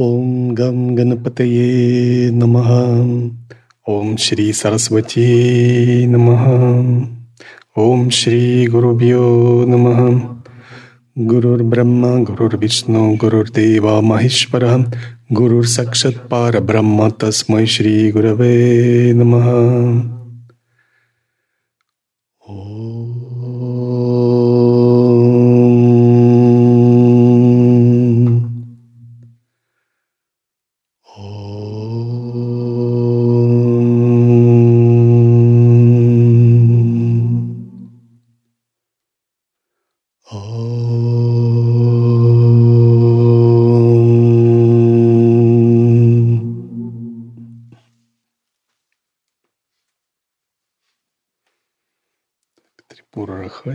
ॐ 0.00 0.50
गं 0.50 0.98
गणपतये 0.98 2.30
नमः। 2.30 2.70
ॐ 3.94 4.16
श्री 4.16 4.52
सरस्वती 4.52 5.26
नमः। 6.06 6.44
ॐ 7.82 8.08
श्रीगुरुभ्यो 8.08 9.64
नमः। 9.68 10.20
गुरुर्ब्रह्मा 11.26 12.08
गुरुर्विष्णु 12.08 13.16
गुरुर्देव 13.16 14.00
महेश्वरः। 14.00 14.84
गुरुर्साक्षात् 15.32 16.14
परब्रह्म 16.14 17.10
तस्मै 17.10 17.66
श्रीगुरवे 17.66 19.12
नमः 19.12 19.44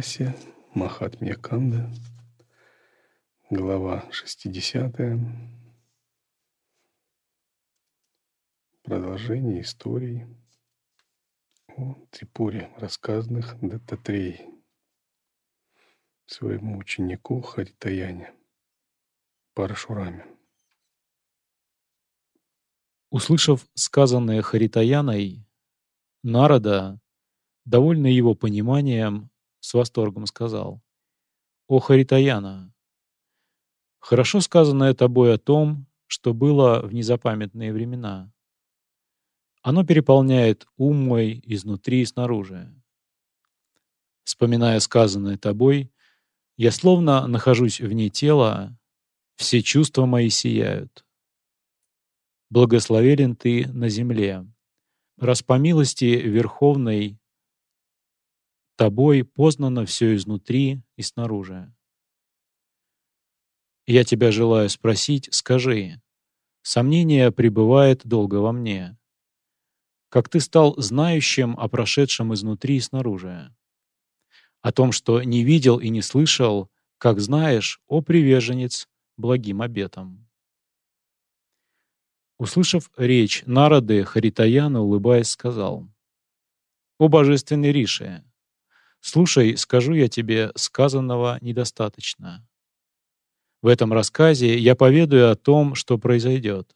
Рахаси, 0.09 0.33
Махатмья 0.73 1.35
Канда, 1.35 1.87
глава 3.51 4.09
60. 4.11 4.95
Продолжение 8.81 9.61
историй 9.61 10.25
о 11.67 11.93
Трипуре, 12.09 12.71
рассказанных 12.77 13.59
Даттатрей 13.61 14.47
своему 16.25 16.79
ученику 16.79 17.41
Харитаяне 17.41 18.33
Парашураме. 19.53 20.25
Услышав 23.11 23.67
сказанное 23.75 24.41
Харитаяной, 24.41 25.45
Нарада, 26.23 26.99
довольный 27.65 28.13
его 28.13 28.33
пониманием, 28.33 29.29
с 29.59 29.73
восторгом 29.73 30.25
сказал, 30.25 30.81
«О 31.67 31.79
Харитаяна, 31.79 32.73
хорошо 33.99 34.41
сказанное 34.41 34.93
тобой 34.93 35.33
о 35.33 35.37
том, 35.37 35.85
что 36.07 36.33
было 36.33 36.81
в 36.81 36.93
незапамятные 36.93 37.71
времена. 37.71 38.31
Оно 39.61 39.85
переполняет 39.85 40.67
ум 40.77 40.97
мой 41.05 41.41
изнутри 41.45 42.01
и 42.01 42.05
снаружи. 42.05 42.73
Вспоминая 44.23 44.79
сказанное 44.79 45.37
тобой, 45.37 45.91
я 46.57 46.71
словно 46.71 47.27
нахожусь 47.27 47.79
вне 47.79 48.09
тела, 48.09 48.77
все 49.35 49.61
чувства 49.61 50.05
мои 50.05 50.29
сияют. 50.29 51.05
Благословелен 52.49 53.35
ты 53.35 53.67
на 53.67 53.89
земле. 53.89 54.45
Раз 55.17 55.43
по 55.43 55.57
милости 55.59 56.05
Верховной 56.05 57.18
тобой 58.79 59.25
познано 59.25 59.85
все 59.85 60.15
изнутри 60.15 60.81
и 60.95 61.01
снаружи. 61.01 61.69
Я 63.85 64.05
тебя 64.05 64.31
желаю 64.31 64.69
спросить, 64.69 65.27
скажи, 65.33 66.01
сомнение 66.61 67.33
пребывает 67.33 68.07
долго 68.07 68.35
во 68.35 68.53
мне. 68.53 68.97
Как 70.07 70.29
ты 70.29 70.39
стал 70.39 70.77
знающим 70.77 71.59
о 71.59 71.67
прошедшем 71.67 72.33
изнутри 72.33 72.77
и 72.77 72.79
снаружи? 72.79 73.53
О 74.61 74.71
том, 74.71 74.93
что 74.93 75.21
не 75.23 75.43
видел 75.43 75.81
и 75.81 75.89
не 75.89 76.01
слышал, 76.01 76.71
как 76.99 77.19
знаешь, 77.19 77.81
о 77.85 77.99
приверженец 77.99 78.87
благим 79.17 79.61
обетом. 79.61 80.25
Услышав 82.37 82.89
речь 82.95 83.43
Нарады, 83.45 84.05
Харитаяна, 84.05 84.79
улыбаясь, 84.79 85.27
сказал, 85.27 85.89
«О 86.97 87.09
божественный 87.09 87.73
Риши, 87.73 88.23
слушай, 89.01 89.57
скажу 89.57 89.93
я 89.93 90.07
тебе, 90.07 90.51
сказанного 90.55 91.37
недостаточно. 91.41 92.45
В 93.61 93.67
этом 93.67 93.91
рассказе 93.91 94.57
я 94.57 94.75
поведаю 94.75 95.31
о 95.31 95.35
том, 95.35 95.75
что 95.75 95.97
произойдет. 95.97 96.75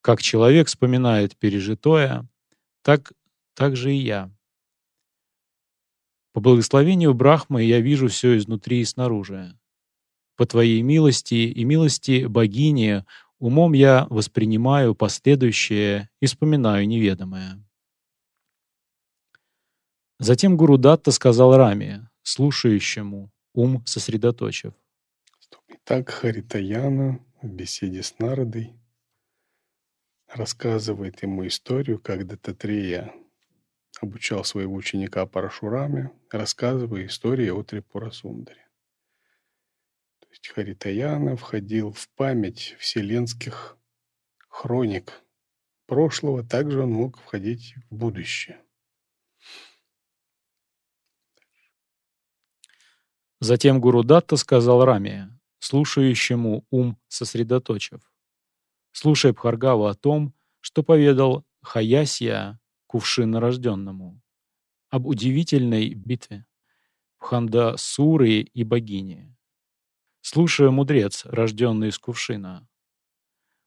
Как 0.00 0.20
человек 0.22 0.68
вспоминает 0.68 1.36
пережитое, 1.36 2.28
так, 2.82 3.12
так 3.54 3.76
же 3.76 3.94
и 3.94 3.98
я. 3.98 4.30
По 6.32 6.40
благословению 6.40 7.14
Брахмы 7.14 7.64
я 7.64 7.80
вижу 7.80 8.08
все 8.08 8.36
изнутри 8.36 8.80
и 8.80 8.84
снаружи. 8.84 9.58
По 10.36 10.46
Твоей 10.46 10.82
милости 10.82 11.34
и 11.34 11.64
милости 11.64 12.26
богини 12.26 13.04
умом 13.38 13.72
я 13.72 14.06
воспринимаю 14.08 14.94
последующее 14.94 16.10
и 16.20 16.26
вспоминаю 16.26 16.86
неведомое. 16.86 17.64
Затем 20.20 20.56
Гуру 20.56 20.78
Датта 20.78 21.12
сказал 21.12 21.56
Раме, 21.56 22.10
слушающему, 22.22 23.30
ум 23.54 23.86
сосредоточив. 23.86 24.74
Итак, 25.68 26.10
Харитаяна 26.10 27.24
в 27.40 27.48
беседе 27.48 28.02
с 28.02 28.18
Народой 28.18 28.74
рассказывает 30.26 31.22
ему 31.22 31.46
историю, 31.46 32.00
как 32.00 32.26
Дататрия 32.26 33.14
обучал 34.00 34.44
своего 34.44 34.74
ученика 34.74 35.24
Парашураме, 35.24 36.10
рассказывая 36.30 37.06
истории 37.06 37.50
о 37.50 37.62
Трипурасундаре. 37.62 38.66
То 40.18 40.28
есть 40.30 40.48
Харитаяна 40.48 41.36
входил 41.36 41.92
в 41.92 42.08
память 42.10 42.74
вселенских 42.80 43.78
хроник 44.48 45.22
прошлого, 45.86 46.42
также 46.42 46.82
он 46.82 46.90
мог 46.90 47.18
входить 47.18 47.76
в 47.88 47.94
будущее. 47.94 48.60
Затем 53.40 53.80
Гуру 53.80 54.02
Датта 54.02 54.36
сказал 54.36 54.84
Раме, 54.84 55.30
слушающему 55.60 56.64
ум 56.70 56.96
сосредоточив. 57.08 58.00
Слушай 58.92 59.32
Бхаргаву 59.32 59.86
о 59.86 59.94
том, 59.94 60.34
что 60.60 60.82
поведал 60.82 61.44
Хаясья 61.62 62.58
кувшинорожденному, 62.86 64.20
об 64.90 65.06
удивительной 65.06 65.94
битве 65.94 66.46
Пханда 67.18 67.76
Суры 67.76 68.40
и 68.40 68.64
богини. 68.64 69.36
Слушая 70.20 70.70
мудрец, 70.70 71.24
рожденный 71.26 71.88
из 71.88 71.98
кувшина. 71.98 72.68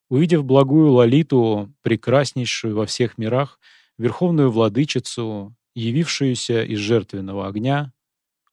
Увидев 0.09 0.43
благую 0.43 0.91
Лалиту, 0.91 1.73
прекраснейшую 1.81 2.75
во 2.75 2.85
всех 2.85 3.17
мирах, 3.17 3.59
верховную 3.97 4.51
владычицу, 4.51 5.55
явившуюся 5.75 6.63
из 6.63 6.79
жертвенного 6.79 7.47
огня, 7.47 7.93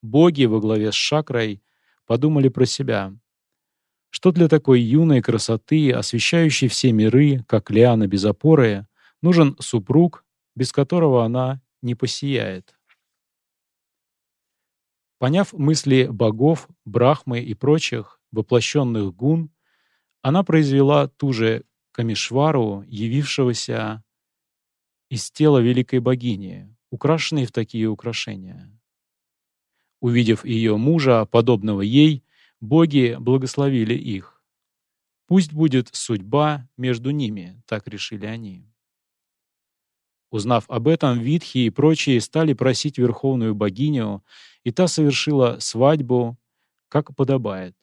боги 0.02 0.44
во 0.44 0.60
главе 0.60 0.92
с 0.92 0.94
Шакрай 0.94 1.62
подумали 2.06 2.48
про 2.48 2.66
себя. 2.66 3.14
Что 4.10 4.32
для 4.32 4.48
такой 4.48 4.80
юной 4.80 5.20
красоты, 5.20 5.92
освещающей 5.92 6.68
все 6.68 6.92
миры, 6.92 7.44
как 7.46 7.70
Лиана 7.70 8.06
без 8.06 8.24
опоры, 8.24 8.86
нужен 9.20 9.56
супруг, 9.60 10.24
без 10.56 10.72
которого 10.72 11.24
она 11.24 11.60
не 11.82 11.94
посияет? 11.94 12.78
Поняв 15.18 15.52
мысли 15.52 16.08
богов, 16.10 16.68
брахмы 16.84 17.40
и 17.40 17.54
прочих 17.54 18.20
воплощенных 18.30 19.14
гун, 19.14 19.50
она 20.22 20.42
произвела 20.42 21.08
ту 21.08 21.32
же 21.32 21.64
Камишвару, 21.92 22.84
явившегося 22.86 24.04
из 25.10 25.30
тела 25.32 25.58
великой 25.58 25.98
богини, 25.98 26.74
украшенной 26.90 27.46
в 27.46 27.52
такие 27.52 27.88
украшения. 27.88 28.77
Увидев 30.00 30.44
ее 30.44 30.76
мужа, 30.76 31.26
подобного 31.26 31.80
ей, 31.80 32.24
боги 32.60 33.16
благословили 33.18 33.94
их. 33.94 34.42
Пусть 35.26 35.52
будет 35.52 35.88
судьба 35.92 36.68
между 36.76 37.10
ними, 37.10 37.60
так 37.66 37.86
решили 37.88 38.26
они. 38.26 38.64
Узнав 40.30 40.64
об 40.68 40.88
этом, 40.88 41.18
Витхи 41.18 41.58
и 41.58 41.70
прочие 41.70 42.20
стали 42.20 42.52
просить 42.52 42.98
верховную 42.98 43.54
богиню, 43.54 44.22
и 44.62 44.70
та 44.70 44.86
совершила 44.86 45.58
свадьбу, 45.58 46.36
как 46.88 47.14
подобает. 47.16 47.74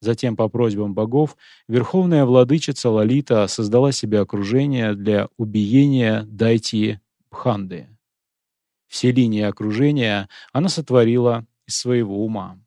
Затем, 0.00 0.36
по 0.36 0.48
просьбам 0.48 0.92
богов, 0.92 1.36
верховная 1.66 2.24
владычица 2.24 2.90
Лалита 2.90 3.46
создала 3.46 3.90
себе 3.90 4.20
окружение 4.20 4.94
для 4.94 5.28
убиения 5.38 6.24
Дайти 6.24 7.00
Бханды. 7.30 7.93
Все 8.86 9.12
линии 9.12 9.42
окружения 9.42 10.28
она 10.52 10.68
сотворила 10.68 11.46
из 11.66 11.78
своего 11.78 12.24
ума. 12.24 12.58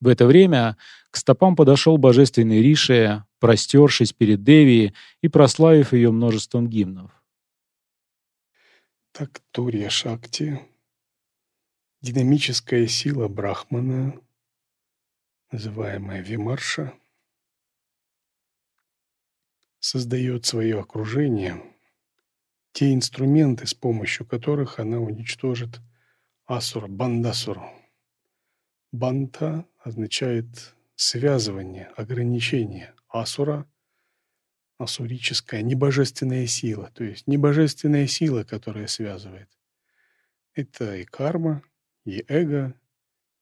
В 0.00 0.08
это 0.08 0.26
время 0.26 0.76
к 1.10 1.16
стопам 1.16 1.56
подошел 1.56 1.98
божественный 1.98 2.62
Рише, 2.62 3.24
простершись 3.40 4.12
перед 4.12 4.42
Деви 4.42 4.94
и 5.20 5.28
прославив 5.28 5.92
ее 5.92 6.12
множеством 6.12 6.68
гимнов. 6.68 7.10
Так 9.12 9.40
Турья 9.50 9.88
Шакти, 9.90 10.60
динамическая 12.00 12.86
сила 12.86 13.26
Брахмана, 13.26 14.20
называемая 15.50 16.22
Вимарша, 16.22 16.94
создает 19.80 20.46
свое 20.46 20.78
окружение, 20.78 21.62
те 22.78 22.94
инструменты, 22.94 23.66
с 23.66 23.74
помощью 23.74 24.24
которых 24.24 24.78
она 24.78 25.00
уничтожит 25.00 25.80
Асура, 26.46 26.86
Бандасуру. 26.86 27.68
Банта 28.92 29.66
означает 29.78 30.76
связывание, 30.94 31.86
ограничение. 31.96 32.94
Асура– 33.08 33.68
асурическая, 34.78 35.62
небожественная 35.62 36.46
сила, 36.46 36.92
то 36.94 37.02
есть 37.02 37.26
небожественная 37.26 38.06
сила, 38.06 38.44
которая 38.44 38.86
связывает. 38.86 39.50
Это 40.54 40.94
и 40.94 41.04
карма, 41.04 41.64
и 42.04 42.24
эго, 42.28 42.74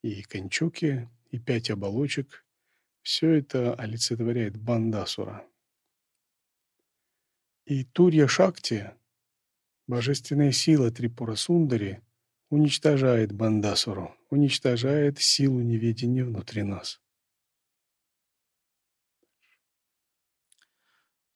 и 0.01 0.23
кончуки, 0.23 1.11
и 1.31 1.39
пять 1.39 1.69
оболочек. 1.69 2.43
Все 3.03 3.33
это 3.33 3.75
олицетворяет 3.75 4.57
Бандасура. 4.57 5.45
И 7.67 7.85
Турья 7.85 8.29
Шакти, 8.29 8.95
божественная 9.87 10.53
сила 10.53 10.91
Трипура 10.91 11.35
Сундари, 11.35 12.03
уничтожает 12.51 13.33
Бандасуру, 13.33 14.15
уничтожает 14.31 15.21
силу 15.21 15.61
неведения 15.61 16.25
внутри 16.25 16.63
нас. 16.63 17.01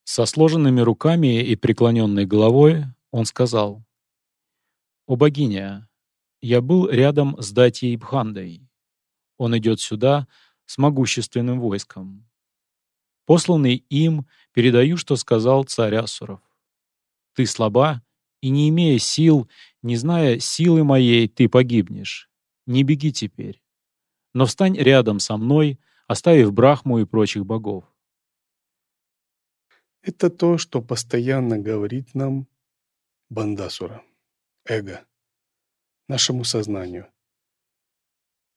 Со 0.04 0.26
сложенными 0.26 0.80
руками 0.80 1.42
и 1.42 1.54
преклоненной 1.56 2.26
головой 2.26 2.84
он 3.10 3.24
сказал, 3.24 3.84
«О 5.06 5.16
богиня, 5.16 5.88
я 6.40 6.60
был 6.60 6.88
рядом 6.88 7.40
с 7.40 7.52
Датьей 7.52 7.96
Бхандой. 7.96 8.66
Он 9.36 9.56
идет 9.56 9.80
сюда 9.80 10.26
с 10.66 10.78
могущественным 10.78 11.60
войском. 11.60 12.28
Посланный 13.26 13.76
им, 13.88 14.26
передаю, 14.52 14.96
что 14.96 15.16
сказал 15.16 15.64
царь 15.64 15.96
Асуров. 15.96 16.40
Ты 17.34 17.46
слаба, 17.46 18.02
и 18.40 18.50
не 18.50 18.68
имея 18.68 18.98
сил, 18.98 19.48
не 19.82 19.96
зная 19.96 20.38
силы 20.38 20.84
моей, 20.84 21.28
ты 21.28 21.48
погибнешь. 21.48 22.30
Не 22.66 22.82
беги 22.82 23.12
теперь. 23.12 23.62
Но 24.32 24.46
встань 24.46 24.76
рядом 24.76 25.18
со 25.18 25.36
мной, 25.36 25.78
оставив 26.06 26.52
Брахму 26.52 26.98
и 26.98 27.04
прочих 27.04 27.44
богов. 27.44 27.84
Это 30.02 30.30
то, 30.30 30.56
что 30.56 30.80
постоянно 30.80 31.58
говорит 31.58 32.14
нам 32.14 32.46
Бандасура, 33.28 34.02
эго, 34.64 35.04
нашему 36.08 36.44
сознанию. 36.44 37.12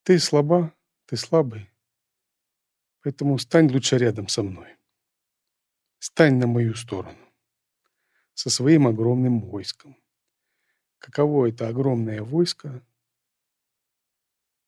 Ты 0.04 0.20
слаба, 0.20 0.74
ты 1.06 1.18
слабый, 1.18 1.70
поэтому 3.02 3.38
стань 3.38 3.72
лучше 3.72 3.98
рядом 3.98 4.30
со 4.30 4.42
мной. 4.42 4.70
Стань 6.00 6.36
на 6.36 6.48
мою 6.48 6.76
сторону, 6.76 7.23
со 8.34 8.50
своим 8.50 8.88
огромным 8.88 9.42
войском. 9.42 9.98
Каково 10.98 11.50
это 11.50 11.68
огромное 11.68 12.22
войско? 12.22 12.82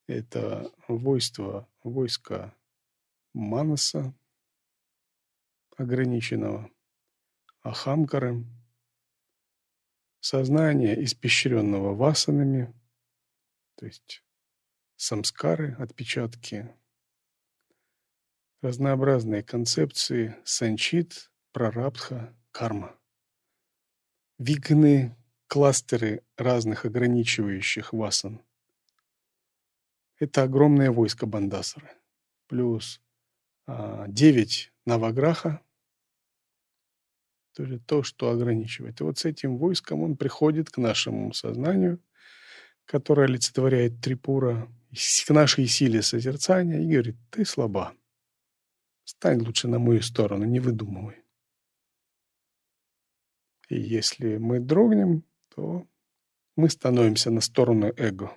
Это 0.06 0.70
войство, 0.88 1.68
войско 1.82 2.54
Манаса, 3.32 4.14
ограниченного, 5.76 6.70
Ахамкары, 7.62 8.44
сознания, 10.20 11.02
испещренного 11.04 11.94
васанами, 11.94 12.72
то 13.76 13.86
есть 13.86 14.22
самскары, 14.96 15.74
отпечатки, 15.78 16.74
разнообразные 18.62 19.42
концепции, 19.42 20.36
санчит, 20.44 21.30
прарабдха, 21.52 22.34
карма. 22.52 22.98
Вигны, 24.38 25.16
кластеры 25.46 26.22
разных 26.36 26.84
ограничивающих 26.84 27.92
васан. 27.92 28.42
Это 30.18 30.42
огромное 30.42 30.90
войско 30.90 31.26
Бандасара. 31.26 31.90
Плюс 32.46 33.00
а, 33.66 34.06
9 34.08 34.72
Наваграха, 34.84 35.62
то 37.54 37.62
есть 37.64 37.86
то, 37.86 38.02
что 38.02 38.30
ограничивает. 38.30 39.00
И 39.00 39.04
вот 39.04 39.18
с 39.18 39.24
этим 39.24 39.56
войском 39.56 40.02
он 40.02 40.16
приходит 40.16 40.70
к 40.70 40.76
нашему 40.76 41.32
сознанию, 41.32 42.00
которое 42.84 43.26
олицетворяет 43.26 44.00
Трипура, 44.02 44.68
к 44.92 45.30
нашей 45.30 45.66
силе 45.66 46.02
созерцания 46.02 46.80
и 46.80 46.92
говорит, 46.92 47.16
ты 47.30 47.44
слаба. 47.44 47.94
Стань 49.04 49.40
лучше 49.40 49.68
на 49.68 49.78
мою 49.78 50.02
сторону, 50.02 50.44
не 50.44 50.60
выдумывай. 50.60 51.25
И 53.68 53.80
если 53.80 54.36
мы 54.36 54.60
дрогнем, 54.60 55.24
то 55.54 55.86
мы 56.56 56.70
становимся 56.70 57.30
на 57.30 57.40
сторону 57.40 57.92
эго. 57.96 58.32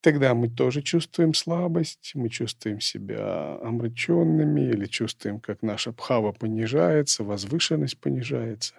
Тогда 0.00 0.34
мы 0.34 0.48
тоже 0.48 0.82
чувствуем 0.82 1.34
слабость, 1.34 2.12
мы 2.14 2.28
чувствуем 2.28 2.80
себя 2.80 3.58
омраченными 3.60 4.60
или 4.60 4.86
чувствуем, 4.86 5.40
как 5.40 5.62
наша 5.62 5.92
пхава 5.92 6.30
понижается, 6.32 7.24
возвышенность 7.24 7.98
понижается. 7.98 8.74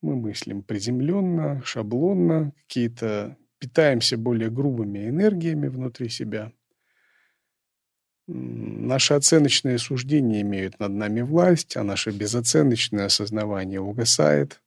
Мы 0.00 0.16
мыслим 0.16 0.62
приземленно, 0.62 1.62
шаблонно, 1.64 2.52
какие-то 2.62 3.36
питаемся 3.58 4.16
более 4.16 4.50
грубыми 4.50 5.08
энергиями 5.08 5.68
внутри 5.68 6.08
себя. 6.08 6.52
Наши 8.28 9.14
оценочные 9.14 9.78
суждения 9.78 10.42
имеют 10.42 10.78
над 10.78 10.92
нами 10.92 11.22
власть, 11.22 11.76
а 11.76 11.82
наше 11.82 12.10
безоценочное 12.10 13.06
осознавание 13.06 13.80
угасает, 13.80 14.62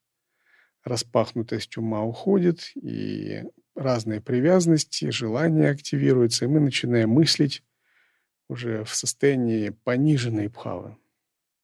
распахнутость 0.83 1.77
ума 1.77 2.03
уходит, 2.03 2.71
и 2.75 3.43
разные 3.75 4.19
привязанности, 4.19 5.09
желания 5.09 5.69
активируются, 5.69 6.45
и 6.45 6.47
мы 6.49 6.59
начинаем 6.59 7.11
мыслить 7.11 7.63
уже 8.49 8.83
в 8.83 8.93
состоянии 8.93 9.69
пониженной 9.69 10.47
бхавы, 10.49 10.97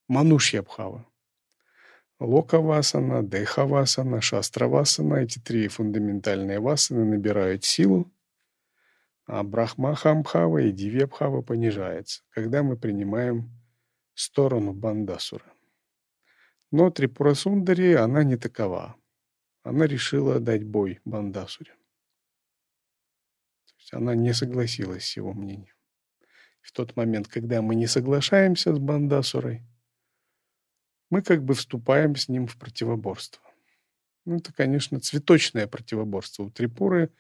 манушья 0.08 0.62
бхавы. 0.62 1.06
Локавасана, 2.20 3.24
Дейхавасана, 3.24 4.22
Шастравасана, 4.22 5.16
эти 5.16 5.40
три 5.40 5.68
фундаментальные 5.68 6.60
васаны 6.60 7.04
набирают 7.04 7.66
силу, 7.66 8.12
а 9.32 9.44
Брахмахамбхава 9.44 10.60
и 10.60 10.72
Дивьябхава 10.72 11.42
понижается, 11.42 12.24
когда 12.32 12.64
мы 12.64 12.78
принимаем 12.78 13.50
сторону 14.14 14.74
Бандасура. 14.74 15.46
Но 16.72 16.90
Трипурасундари, 16.90 17.94
она 17.94 18.24
не 18.24 18.38
такова. 18.38 18.96
Она 19.64 19.88
решила 19.88 20.40
дать 20.40 20.64
бой 20.64 21.00
Бандасуре 21.06 21.74
есть 23.82 23.94
она 23.94 24.16
не 24.16 24.34
согласилась 24.34 25.06
с 25.06 25.18
его 25.18 25.34
мнением. 25.34 25.76
В 26.62 26.72
тот 26.72 26.96
момент, 26.96 27.28
когда 27.28 27.62
мы 27.62 27.76
не 27.76 27.88
соглашаемся 27.88 28.74
с 28.76 28.80
Бандасурой, 28.80 29.64
мы 31.10 31.22
как 31.22 31.44
бы 31.44 31.54
вступаем 31.56 32.16
с 32.16 32.30
ним 32.30 32.48
в 32.48 32.58
противоборство. 32.58 33.44
Ну, 34.26 34.38
это, 34.38 34.54
конечно, 34.54 35.00
цветочное 35.00 35.68
противоборство. 35.68 36.44
У 36.44 36.52
Трипуры 36.52 37.12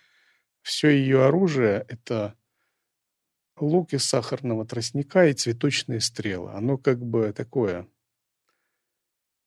все 0.61 0.89
ее 0.89 1.25
оружие– 1.25 1.85
это 1.89 2.35
лук 3.57 3.93
из 3.93 4.05
сахарного 4.05 4.65
тростника 4.65 5.25
и 5.27 5.33
цветочные 5.33 6.01
стрелы. 6.01 6.51
Оно 6.51 6.77
как 6.77 6.99
бы 7.03 7.33
такое 7.33 7.87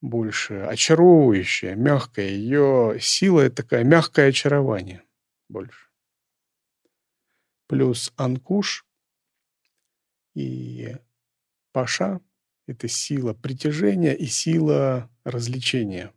больше 0.00 0.60
очаровывающее, 0.60 1.74
мягкое. 1.76 2.28
Ее 2.28 2.98
сила– 3.00 3.40
это 3.42 3.62
такое 3.62 3.84
мягкое 3.84 4.28
очарование 4.28 5.02
больше 5.48 5.84
плюс 7.66 8.12
анкуш 8.16 8.86
и 10.34 10.96
паша– 11.72 12.20
это 12.66 12.88
сила 12.88 13.34
притяжения 13.34 14.14
и 14.14 14.26
сила 14.26 15.10
развлечения, 15.24 16.12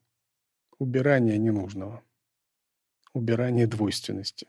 убирания 0.78 1.38
ненужного, 1.38 2.04
убирания 3.14 3.68
двойственности. 3.68 4.48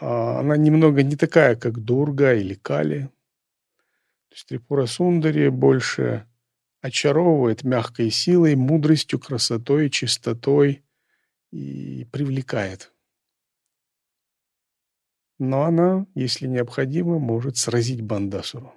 А 0.00 0.40
она 0.40 0.56
немного 0.56 1.02
не 1.02 1.16
такая, 1.16 1.56
как 1.56 1.78
Дурга 1.78 2.34
или 2.34 2.54
Кали. 2.54 3.10
То 4.30 4.34
есть 4.34 4.46
Трипура 4.48 4.86
Сундари 4.86 5.48
больше 5.48 6.26
очаровывает 6.80 7.62
мягкой 7.64 8.10
силой, 8.10 8.56
мудростью, 8.56 9.18
красотой, 9.18 9.90
чистотой 9.90 10.82
и 11.50 12.06
привлекает 12.12 12.92
Но 15.38 15.64
она, 15.64 16.06
если 16.14 16.46
необходимо, 16.46 17.18
может 17.18 17.56
сразить 17.56 18.02
Бандасуру. 18.02 18.74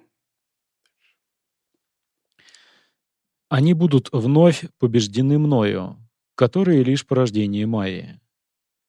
Они 3.48 3.74
будут 3.74 4.08
вновь 4.12 4.64
побеждены 4.78 5.38
мною, 5.38 5.96
которые 6.34 6.82
лишь 6.82 7.06
порождение 7.06 7.66
Майи. 7.66 8.20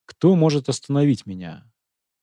Кто 0.06 0.34
может 0.34 0.68
остановить 0.68 1.26
меня? 1.26 1.70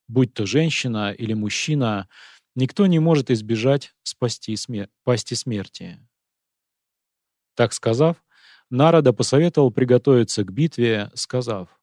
Будь 0.07 0.33
то 0.33 0.45
женщина 0.45 1.11
или 1.11 1.33
мужчина, 1.33 2.07
никто 2.55 2.85
не 2.87 2.99
может 2.99 3.31
избежать 3.31 3.95
спасти 4.03 4.55
смер 4.55 4.89
пасти 5.03 5.33
смерти. 5.33 5.99
Так 7.55 7.73
сказав, 7.73 8.17
Народа 8.69 9.13
посоветовал 9.13 9.71
приготовиться 9.71 10.43
к 10.43 10.51
битве, 10.51 11.11
сказав, 11.13 11.79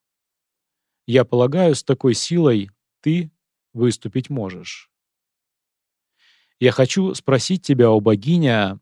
«Я 1.07 1.25
полагаю, 1.25 1.75
с 1.75 1.85
такой 1.85 2.15
силой 2.15 2.71
ты 3.01 3.31
выступить 3.73 4.29
можешь. 4.29 4.91
Я 6.59 6.73
хочу 6.73 7.15
спросить 7.15 7.65
тебя, 7.65 7.91
о 7.91 8.01
богиня, 8.01 8.81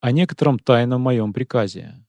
о 0.00 0.10
некотором 0.10 0.58
тайном 0.58 1.02
моем 1.02 1.32
приказе». 1.32 2.04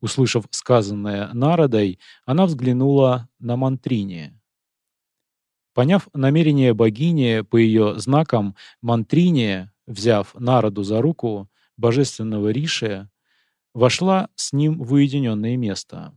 Услышав 0.00 0.46
сказанное 0.50 1.32
Народой, 1.32 2.00
она 2.24 2.46
взглянула 2.46 3.28
на 3.38 3.56
Мантрине. 3.56 4.41
Поняв 5.74 6.08
намерение 6.12 6.74
богини 6.74 7.40
по 7.40 7.56
ее 7.56 7.98
знакам, 7.98 8.54
Мантрине, 8.82 9.72
взяв 9.86 10.34
Народу 10.34 10.82
за 10.82 11.00
руку, 11.00 11.48
божественного 11.76 12.50
Риши, 12.50 13.08
вошла 13.72 14.28
с 14.34 14.52
ним 14.52 14.82
в 14.82 14.92
уединенное 14.92 15.56
место. 15.56 16.14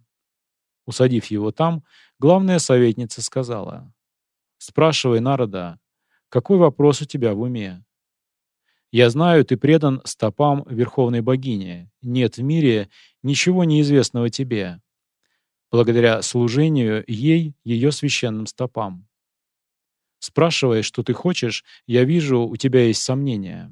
Усадив 0.85 1.25
его 1.27 1.51
там, 1.51 1.83
главная 2.19 2.59
советница 2.59 3.21
сказала, 3.21 3.93
«Спрашивай 4.57 5.19
народа, 5.19 5.79
какой 6.29 6.57
вопрос 6.57 7.01
у 7.01 7.05
тебя 7.05 7.33
в 7.33 7.39
уме? 7.41 7.83
Я 8.91 9.09
знаю, 9.09 9.45
ты 9.45 9.57
предан 9.57 10.01
стопам 10.05 10.65
Верховной 10.69 11.21
Богини. 11.21 11.89
Нет 12.01 12.37
в 12.37 12.43
мире 12.43 12.89
ничего 13.23 13.63
неизвестного 13.63 14.29
тебе, 14.29 14.81
благодаря 15.71 16.21
служению 16.21 17.03
ей, 17.07 17.55
ее 17.63 17.91
священным 17.91 18.45
стопам. 18.45 19.07
Спрашивая, 20.25 20.81
что 20.81 21.03
ты 21.03 21.13
хочешь, 21.13 21.63
я 21.85 22.03
вижу, 22.03 22.47
у 22.47 22.55
тебя 22.55 22.87
есть 22.87 23.03
сомнения. 23.03 23.71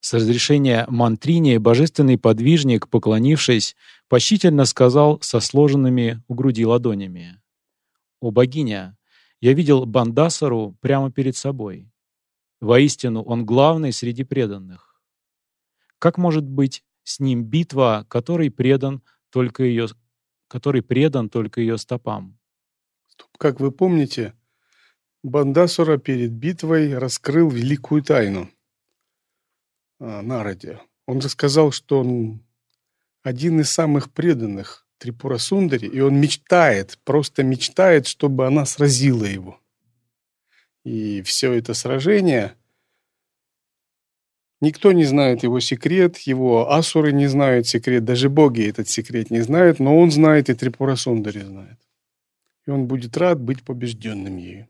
С 0.00 0.12
разрешения 0.12 0.84
Мантрини 0.90 1.56
божественный 1.56 2.18
подвижник, 2.18 2.90
поклонившись, 2.90 3.74
почтительно 4.08 4.66
сказал 4.66 5.22
со 5.22 5.40
сложенными 5.40 6.22
у 6.28 6.34
груди 6.34 6.66
ладонями. 6.66 7.40
«О 8.20 8.30
богиня, 8.30 8.98
я 9.40 9.54
видел 9.54 9.86
Бандасару 9.86 10.76
прямо 10.82 11.10
перед 11.10 11.34
собой. 11.34 11.90
Воистину, 12.60 13.22
он 13.22 13.46
главный 13.46 13.90
среди 13.90 14.22
преданных. 14.22 15.00
Как 15.98 16.18
может 16.18 16.44
быть 16.44 16.84
с 17.04 17.20
ним 17.20 17.42
битва, 17.42 18.04
которой 18.10 18.50
предан 18.50 19.02
только 19.30 19.64
ее, 19.64 19.86
который 20.48 20.82
предан 20.82 21.30
только 21.30 21.62
ее 21.62 21.78
стопам?» 21.78 22.38
Как 23.38 23.60
вы 23.60 23.72
помните, 23.72 24.34
Бандасура 25.22 25.98
перед 25.98 26.32
битвой 26.32 26.96
раскрыл 26.96 27.48
великую 27.50 28.02
тайну– 28.02 28.50
а, 30.00 30.22
народе. 30.22 30.80
Он 31.06 31.18
рассказал, 31.20 31.70
что 31.72 32.00
он 32.00 32.42
один 33.22 33.60
из 33.60 33.70
самых 33.70 34.12
преданных 34.12 34.86
Трипура 34.98 35.38
Сундари, 35.38 35.86
и 35.86 36.00
он 36.00 36.20
мечтает, 36.20 36.98
просто 37.04 37.42
мечтает, 37.42 38.06
чтобы 38.06 38.46
она 38.46 38.66
сразила 38.66 39.24
его. 39.24 39.60
И 40.84 41.22
все 41.22 41.52
это 41.52 41.74
сражение, 41.74 42.54
никто 44.60 44.92
не 44.92 45.04
знает 45.04 45.42
его 45.42 45.60
секрет, 45.60 46.18
его 46.18 46.70
асуры 46.70 47.12
не 47.12 47.26
знают 47.26 47.66
секрет, 47.66 48.04
даже 48.04 48.28
боги 48.28 48.68
этот 48.68 48.88
секрет 48.88 49.30
не 49.30 49.40
знают, 49.40 49.78
но 49.78 49.98
он 49.98 50.10
знает, 50.10 50.50
и 50.50 50.54
Трипура 50.54 50.96
Сундари 50.96 51.40
знает. 51.40 51.78
И 52.66 52.70
он 52.70 52.86
будет 52.86 53.16
рад 53.16 53.40
быть 53.40 53.62
побежденным 53.62 54.36
ею. 54.36 54.68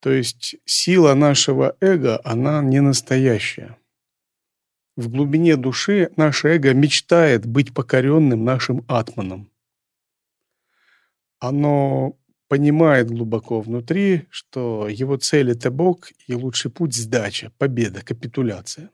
То 0.00 0.10
есть 0.10 0.56
сила 0.64 1.14
нашего 1.14 1.76
эго, 1.80 2.20
она 2.24 2.62
не 2.62 2.80
настоящая. 2.80 3.76
В 4.96 5.08
глубине 5.08 5.56
души 5.56 6.10
наше 6.16 6.48
эго 6.48 6.74
мечтает 6.74 7.46
быть 7.46 7.72
покоренным 7.72 8.44
нашим 8.44 8.84
атманом. 8.88 9.50
Оно 11.38 12.18
понимает 12.48 13.10
глубоко 13.10 13.60
внутри, 13.60 14.26
что 14.30 14.88
его 14.88 15.16
цель– 15.16 15.50
это 15.52 15.70
Бог, 15.70 16.10
и 16.26 16.34
лучший 16.34 16.70
путь– 16.70 16.94
сдача, 16.96 17.52
победа, 17.58 18.02
капитуляция. 18.02 18.90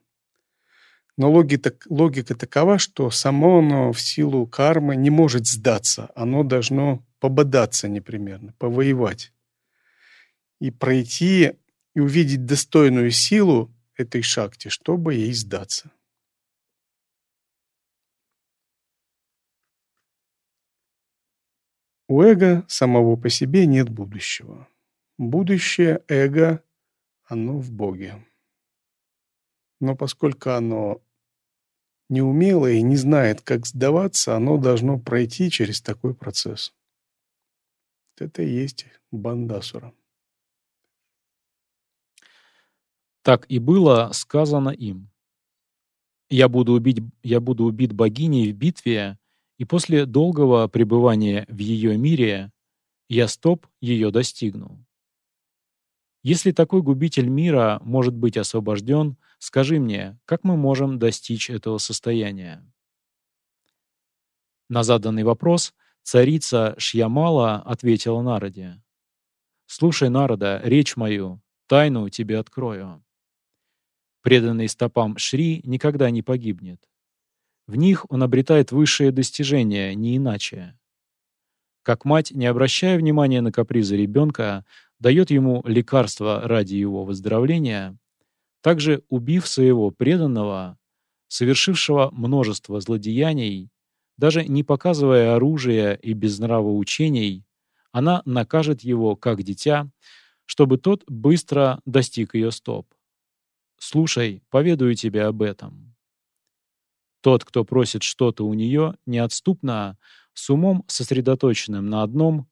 Но 1.17 1.31
логика, 1.31 1.73
логика 1.89 2.35
такова, 2.35 2.79
что 2.79 3.11
само 3.11 3.61
оно 3.61 3.93
в 3.93 4.01
силу 4.01 4.47
кармы 4.47 4.97
не 4.97 5.09
может 5.09 5.47
сдаться. 5.47 6.11
Оно 6.15 6.43
должно 6.43 7.03
пободаться 7.21 7.89
непременно, 7.89 8.53
повоевать. 8.59 9.33
И 10.61 10.71
пройти 10.71 11.53
и 11.95 12.01
увидеть 12.01 12.45
достойную 12.45 13.11
силу 13.11 13.75
этой 13.95 14.23
шахте, 14.23 14.69
чтобы 14.69 15.15
ей 15.15 15.33
сдаться. 15.33 15.91
У 22.09 22.23
эго 22.23 22.65
самого 22.69 23.17
по 23.17 23.29
себе 23.29 23.67
нет 23.67 23.89
будущего. 23.89 24.69
Будущее 25.19 26.05
эго, 26.07 26.63
оно 27.25 27.59
в 27.59 27.73
Боге. 27.73 28.25
Но 29.81 29.97
поскольку 29.97 30.51
оно 30.51 31.03
неумело 32.09 32.71
и 32.71 32.81
не 32.83 32.97
знает, 32.97 33.41
как 33.41 33.67
сдаваться, 33.67 34.37
оно 34.37 34.57
должно 34.57 34.99
пройти 35.01 35.51
через 35.51 35.81
такой 35.81 36.15
процесс. 36.15 36.76
Это 38.19 38.43
и 38.43 38.49
есть 38.49 38.87
Бандасура. 39.11 39.93
Так 43.23 43.45
и 43.51 43.59
было 43.59 44.11
сказано 44.13 44.71
им. 44.71 45.11
Я 46.29 46.49
буду, 46.49 46.73
убить, 46.73 47.01
я 47.23 47.41
буду 47.41 47.65
убит 47.65 47.93
богиней 47.93 48.53
в 48.53 48.57
битве, 48.57 49.19
и 49.59 49.65
после 49.65 50.07
долгого 50.07 50.69
пребывания 50.69 51.47
в 51.49 51.59
ее 51.59 51.97
мире 51.97 52.53
я 53.09 53.29
стоп 53.29 53.67
ее 53.81 54.11
достигну. 54.11 54.85
Если 56.23 56.51
такой 56.51 56.83
губитель 56.83 57.29
мира 57.29 57.81
может 57.85 58.15
быть 58.15 58.37
освобожден, 58.37 59.17
скажи 59.39 59.79
мне, 59.79 60.19
как 60.25 60.43
мы 60.43 60.57
можем 60.57 60.99
достичь 60.99 61.51
этого 61.51 61.79
состояния? 61.79 62.65
На 64.69 64.83
заданный 64.83 65.23
вопрос 65.23 65.73
царица 66.07 66.77
Шьямала 66.79 67.57
ответила 67.57 68.23
Народе. 68.23 68.81
«Слушай, 69.67 70.09
Народа, 70.09 70.61
речь 70.63 70.95
мою, 70.95 71.43
тайну 71.67 72.09
тебе 72.11 72.39
открою. 72.39 73.05
Преданный 74.23 74.69
стопам 74.69 75.19
Шри 75.19 75.61
никогда 75.65 76.11
не 76.11 76.23
погибнет. 76.23 76.89
В 77.67 77.75
них 77.75 78.07
он 78.09 78.23
обретает 78.23 78.71
высшее 78.71 79.11
достижение, 79.11 79.97
не 79.97 80.17
иначе. 80.17 80.79
Как 81.83 82.05
мать, 82.05 82.31
не 82.31 82.47
обращая 82.47 82.99
внимания 82.99 83.41
на 83.41 83.51
капризы 83.51 83.97
ребенка, 83.97 84.65
дает 85.01 85.33
ему 85.33 85.65
лекарство 85.67 86.41
ради 86.43 86.77
его 86.77 87.05
выздоровления, 87.05 87.99
также 88.61 89.03
убив 89.09 89.49
своего 89.49 89.91
преданного, 89.91 90.79
совершившего 91.27 92.11
множество 92.13 92.81
злодеяний, 92.81 93.71
даже 94.17 94.45
не 94.45 94.63
показывая 94.63 95.35
оружия 95.35 95.95
и 95.95 96.13
без 96.13 96.39
нравоучений, 96.39 97.45
она 97.93 98.23
накажет 98.25 98.83
его 98.83 99.17
как 99.17 99.43
дитя, 99.43 99.91
чтобы 100.45 100.79
тот 100.79 101.05
быстро 101.09 101.81
достиг 101.85 102.35
ее 102.35 102.51
стоп. 102.51 102.87
Слушай, 103.79 104.43
поведаю 104.51 104.95
тебе 104.95 105.25
об 105.25 105.43
этом. 105.43 105.95
Тот, 107.21 107.45
кто 107.45 107.65
просит 107.65 108.03
что-то 108.03 108.47
у 108.47 108.55
нее, 108.55 108.97
неотступно, 109.07 109.99
с 110.33 110.49
умом 110.51 110.85
сосредоточенным 110.87 111.89
на 111.89 112.03
одном, 112.03 112.49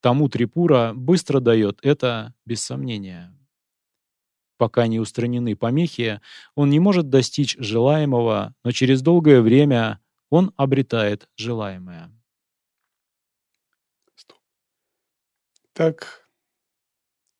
тому 0.00 0.28
Трипура 0.28 0.92
быстро 0.94 1.40
дает 1.40 1.78
это 1.82 2.34
без 2.44 2.62
сомнения. 2.62 3.32
Пока 4.58 4.86
не 4.86 4.98
устранены 4.98 5.54
помехи, 5.54 6.20
он 6.54 6.70
не 6.70 6.80
может 6.80 7.10
достичь 7.10 7.56
желаемого, 7.58 8.54
но 8.64 8.70
через 8.72 9.02
долгое 9.02 9.42
время 9.42 10.00
он 10.30 10.52
обретает 10.56 11.28
желаемое. 11.36 12.12
Так, 15.72 16.26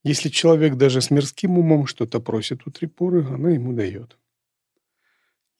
если 0.05 0.29
человек 0.29 0.77
даже 0.77 1.01
с 1.01 1.11
мирским 1.11 1.59
умом 1.59 1.87
что-то 1.87 2.21
просит 2.21 2.67
у 2.67 2.71
Трипуры, 2.71 3.25
она 3.25 3.51
ему 3.51 3.73
дает. 3.73 4.19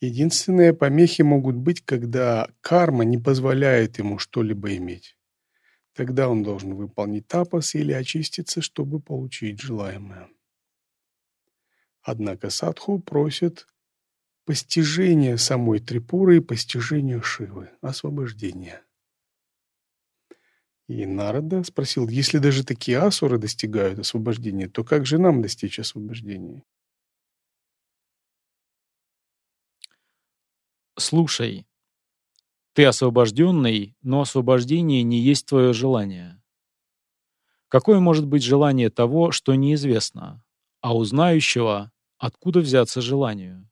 Единственные 0.01 0.75
помехи 0.75 1.23
могут 1.23 1.57
быть, 1.57 1.83
когда 1.83 2.51
карма 2.61 3.05
не 3.05 3.17
позволяет 3.17 3.99
ему 3.99 4.19
что-либо 4.19 4.77
иметь. 4.77 5.17
Тогда 5.95 6.29
он 6.29 6.43
должен 6.43 6.75
выполнить 6.75 7.27
тапос 7.27 7.75
или 7.75 7.93
очиститься, 7.93 8.61
чтобы 8.61 9.01
получить 9.01 9.59
желаемое. 9.59 10.29
Однако 12.03 12.51
садху 12.51 12.99
просит 12.99 13.67
постижения 14.47 15.37
самой 15.37 15.79
Трипуры 15.81 16.39
и 16.39 16.41
постижения 16.41 17.21
Шивы, 17.21 17.69
освобождения. 17.83 18.83
И 20.89 21.07
Нарада 21.07 21.63
спросил, 21.63 22.09
если 22.09 22.39
даже 22.39 22.65
такие 22.65 22.99
асуры 22.99 23.39
достигают 23.39 24.01
освобождения, 24.01 24.69
то 24.69 24.83
как 24.83 25.07
же 25.07 25.19
нам 25.19 25.41
достичь 25.41 25.79
освобождения? 25.79 26.65
Слушай, 30.99 31.65
ты 32.75 32.85
освобожденный, 32.85 33.97
но 34.03 34.21
освобождение 34.21 35.03
не 35.03 35.19
есть 35.19 35.47
твое 35.47 35.73
желание. 35.73 36.41
Какое 37.69 38.01
может 38.01 38.27
быть 38.27 38.43
желание 38.43 38.91
того, 38.91 39.31
что 39.31 39.55
неизвестно, 39.55 40.43
а 40.81 40.97
у 40.97 41.05
знающего 41.05 41.93
откуда 42.19 42.59
взяться 42.61 43.01
желанию? 43.01 43.69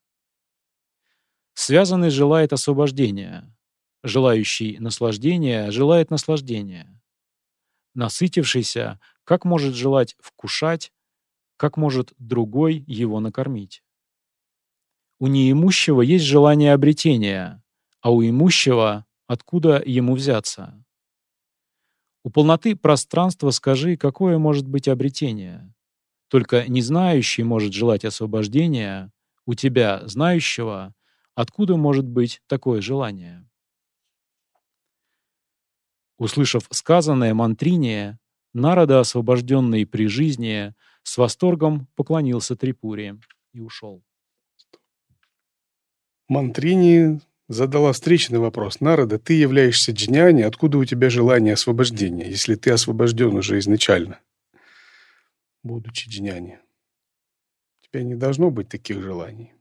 Связанный 1.55 2.11
желает 2.11 2.53
освобождения, 2.53 3.55
желающий 4.03 4.79
наслаждения 4.81 5.71
желает 5.71 6.11
наслаждения. 6.11 7.01
Насытившийся, 7.95 9.01
как 9.23 9.45
может 9.45 9.75
желать 9.75 10.17
вкушать, 10.19 10.93
как 11.57 11.77
может 11.77 12.13
другой 12.19 12.85
его 12.89 13.21
накормить? 13.21 13.83
У 15.21 15.29
неимущего 15.29 16.03
есть 16.03 16.25
желание 16.25 16.75
обретения, 16.75 17.63
а 18.01 18.11
у 18.11 18.21
имущего 18.23 19.07
откуда 19.29 19.81
ему 19.87 20.17
взяться? 20.17 20.85
У 22.25 22.31
полноты 22.31 22.75
пространства 22.75 23.51
скажи, 23.51 23.97
какое 23.97 24.39
может 24.39 24.67
быть 24.67 24.89
обретение. 24.89 25.73
Только 26.29 26.69
не 26.69 26.83
знающий 26.83 27.45
может 27.45 27.73
желать 27.73 28.05
освобождения, 28.05 29.13
у 29.47 29.55
тебя, 29.55 30.03
знающего, 30.07 30.95
откуда 31.35 31.77
может 31.77 32.07
быть 32.07 32.41
такое 32.47 32.81
желание? 32.81 33.49
Услышав 36.19 36.67
сказанное 36.71 37.35
мантрине, 37.35 38.19
Нарада, 38.53 39.01
освобожденный 39.01 39.85
при 39.85 40.07
жизни, 40.07 40.75
с 41.03 41.19
восторгом 41.19 41.89
поклонился 41.97 42.55
Трипуре 42.55 43.19
и 43.53 43.61
ушел. 43.61 44.03
Мантрини 46.29 47.21
задала 47.49 47.93
встречный 47.93 48.39
вопрос. 48.39 48.81
Нарада, 48.81 49.19
ты 49.19 49.35
являешься 49.35 49.93
джняни, 49.93 50.43
откуда 50.43 50.79
у 50.79 50.85
тебя 50.85 51.11
желание 51.11 51.55
освобождения, 51.55 52.29
если 52.29 52.55
ты 52.55 52.71
освобожден 52.71 53.35
уже 53.35 53.59
изначально, 53.59 54.21
будучи 55.63 56.09
джняни? 56.09 56.61
У 57.83 57.87
тебя 57.87 58.05
не 58.05 58.15
должно 58.15 58.51
быть 58.51 58.69
таких 58.69 59.03
желаний. 59.03 59.54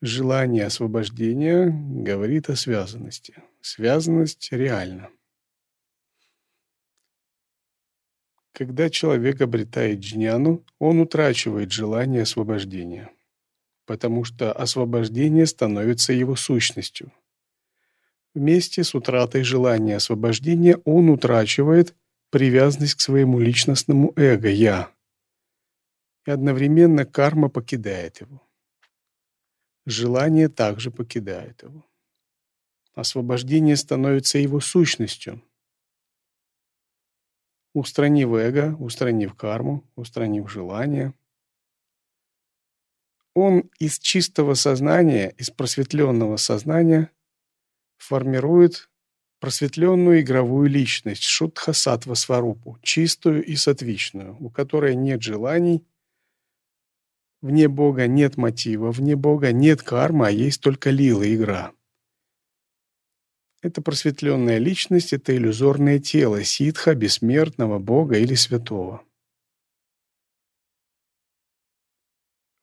Желание 0.00 0.66
освобождения 0.66 1.70
говорит 1.70 2.50
о 2.50 2.56
связанности. 2.56 3.42
Связанность 3.60 4.48
реальна. 4.52 5.10
Когда 8.52 8.90
человек 8.90 9.40
обретает 9.40 10.00
джняну, 10.00 10.64
он 10.78 11.00
утрачивает 11.00 11.72
желание 11.72 12.22
освобождения– 12.22 13.10
потому 13.88 14.22
что 14.22 14.52
освобождение 14.52 15.46
становится 15.46 16.12
его 16.12 16.36
сущностью. 16.36 17.10
Вместе 18.34 18.84
с 18.84 18.94
утратой 18.94 19.42
желания 19.44 19.96
освобождения 19.96 20.76
он 20.84 21.08
утрачивает 21.08 21.94
привязанность 22.30 22.96
к 22.96 23.00
своему 23.00 23.40
личностному 23.40 24.12
эго 24.14 24.50
«я», 24.50 24.90
и 26.26 26.30
одновременно 26.30 27.06
карма 27.06 27.48
покидает 27.48 28.20
его. 28.20 28.42
Желание 29.90 30.48
также 30.48 30.90
покидает 30.90 31.62
его. 31.62 31.84
Освобождение 32.94 33.74
становится 33.74 34.38
его 34.38 34.60
сущностью. 34.60 35.42
Устранив 37.72 38.34
эго, 38.34 38.76
устранив 38.78 39.34
карму, 39.34 39.84
устранив 39.96 40.50
желание– 40.50 41.14
он 43.40 43.70
из 43.78 44.00
чистого 44.00 44.54
сознания, 44.54 45.32
из 45.38 45.50
просветленного 45.50 46.38
сознания 46.38 47.12
формирует 47.96 48.90
просветленную 49.38 50.22
игровую 50.22 50.68
личность, 50.68 51.22
шутха 51.22 51.72
сатва 51.72 52.16
сварупу, 52.16 52.78
чистую 52.82 53.44
и 53.44 53.54
сатвичную, 53.54 54.36
у 54.40 54.50
которой 54.50 54.96
нет 54.96 55.22
желаний, 55.22 55.86
вне 57.40 57.68
Бога 57.68 58.06
нет 58.06 58.36
мотива, 58.36 58.90
вне 58.90 59.16
Бога 59.16 59.52
нет 59.52 59.82
кармы, 59.82 60.28
а 60.28 60.30
есть 60.30 60.60
только 60.60 60.90
лила, 60.90 61.26
игра. 61.32 61.72
Это 63.60 63.82
просветленная 63.82 64.58
личность, 64.58 65.12
это 65.12 65.36
иллюзорное 65.36 65.98
тело 65.98 66.44
ситха, 66.44 66.94
бессмертного 66.94 67.78
Бога 67.78 68.16
или 68.18 68.34
святого. 68.34 69.02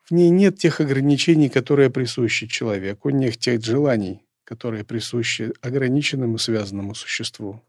В 0.04 0.12
ней 0.12 0.30
нет 0.30 0.58
тех 0.58 0.80
ограничений, 0.80 1.50
которые 1.50 1.90
присущи 1.90 2.48
человеку, 2.48 3.10
нет 3.10 3.40
тех 3.40 3.64
желаний, 3.64 4.24
которые 4.44 4.86
присущи 4.86 5.52
ограниченному 5.62 6.38
связанному 6.38 6.94
существу. 6.94 7.62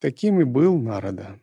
Таким 0.00 0.40
и 0.40 0.44
был 0.44 0.78
Нарада. 0.78 1.38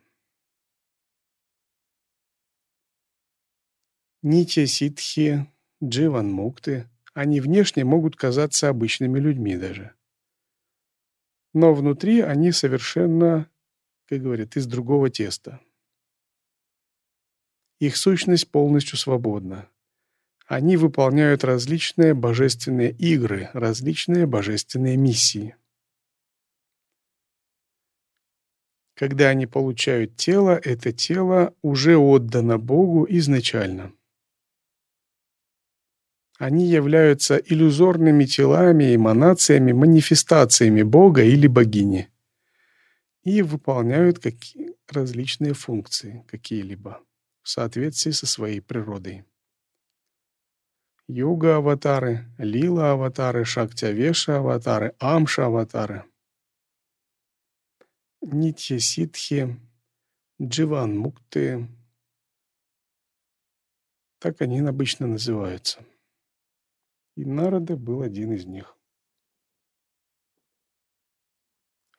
Нитя 4.26 4.66
ситхи, 4.66 5.46
дживан 5.82 6.32
мукты, 6.32 6.88
они 7.12 7.42
внешне 7.42 7.84
могут 7.84 8.16
казаться 8.16 8.70
обычными 8.70 9.18
людьми 9.18 9.54
даже. 9.54 9.92
Но 11.52 11.74
внутри 11.74 12.22
они 12.22 12.50
совершенно, 12.50 13.50
как 14.08 14.22
говорят, 14.22 14.56
из 14.56 14.66
другого 14.66 15.10
теста. 15.10 15.60
Их 17.80 17.98
сущность 17.98 18.50
полностью 18.50 18.96
свободна. 18.96 19.68
Они 20.46 20.78
выполняют 20.78 21.44
различные 21.44 22.14
божественные 22.14 22.92
игры, 22.92 23.50
различные 23.52 24.26
божественные 24.26 24.96
миссии. 24.96 25.54
Когда 28.94 29.28
они 29.28 29.46
получают 29.46 30.16
тело, 30.16 30.58
это 30.64 30.92
тело 30.92 31.54
уже 31.60 31.98
отдано 31.98 32.56
Богу 32.56 33.06
изначально. 33.06 33.92
Они 36.38 36.66
являются 36.66 37.36
иллюзорными 37.36 38.24
телами, 38.24 38.94
эманациями, 38.94 39.72
манифестациями 39.72 40.82
Бога 40.82 41.22
или 41.22 41.46
богини 41.46 42.10
и 43.22 43.40
выполняют 43.42 44.18
какие 44.18 44.76
различные 44.88 45.54
функции 45.54 46.24
какие-либо 46.28 47.00
в 47.42 47.48
соответствии 47.48 48.10
со 48.10 48.26
своей 48.26 48.60
природой. 48.60 49.24
Юга-аватары, 51.06 52.26
Лила-аватары, 52.38 53.44
Шактявеша-аватары, 53.44 54.94
Амша-аватары. 54.98 56.04
Нитья-ситхи, 58.22 59.60
Дживан-мукты. 60.40 61.68
Так 64.18 64.40
они 64.40 64.60
обычно 64.60 65.06
называются. 65.06 65.84
И 67.16 67.24
Нарада 67.24 67.76
был 67.76 68.02
один 68.02 68.32
из 68.32 68.44
них. 68.44 68.76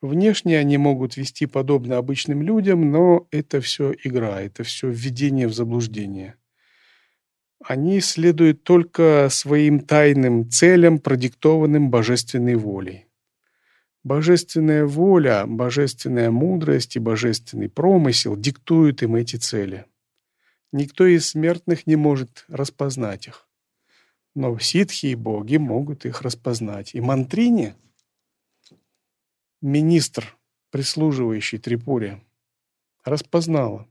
Внешне 0.02 0.58
они 0.58 0.76
могут 0.76 1.16
вести 1.16 1.46
подобно 1.46 1.96
обычным 1.96 2.42
людям, 2.42 2.90
но 2.90 3.26
это 3.30 3.60
все 3.60 3.94
игра, 4.04 4.42
это 4.42 4.62
все 4.62 4.88
введение 4.90 5.48
в 5.48 5.54
заблуждение. 5.54 6.36
Они 7.64 8.00
следуют 8.00 8.62
только 8.62 9.28
своим 9.30 9.80
тайным 9.80 10.50
целям, 10.50 10.98
продиктованным 10.98 11.90
божественной 11.90 12.54
волей. 12.56 13.06
Божественная 14.04 14.84
воля, 14.84 15.46
божественная 15.46 16.30
мудрость 16.30 16.94
и 16.96 17.00
божественный 17.00 17.68
промысел 17.68 18.36
диктуют 18.36 19.02
им 19.02 19.16
эти 19.16 19.36
цели. 19.36 19.86
Никто 20.70 21.06
из 21.06 21.28
смертных 21.28 21.86
не 21.86 21.96
может 21.96 22.44
распознать 22.48 23.26
их. 23.28 23.45
Но 24.36 24.58
ситхи 24.58 25.06
и 25.06 25.14
боги 25.14 25.56
могут 25.56 26.04
их 26.04 26.20
распознать. 26.20 26.94
И 26.94 27.00
мантрине– 27.00 27.74
министр, 29.62 30.36
прислуживающий 30.68 31.58
Трипуре, 31.58 32.22
распознала 33.02 33.88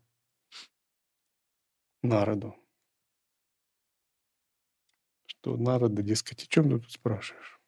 Народу. 2.03 2.55
Что 5.25 5.57
Народа, 5.57 6.03
дескать, 6.03 6.43
о 6.43 6.47
чем 6.47 6.69
ты 6.69 6.79
тут 6.79 6.91
спрашиваешь? 6.91 7.59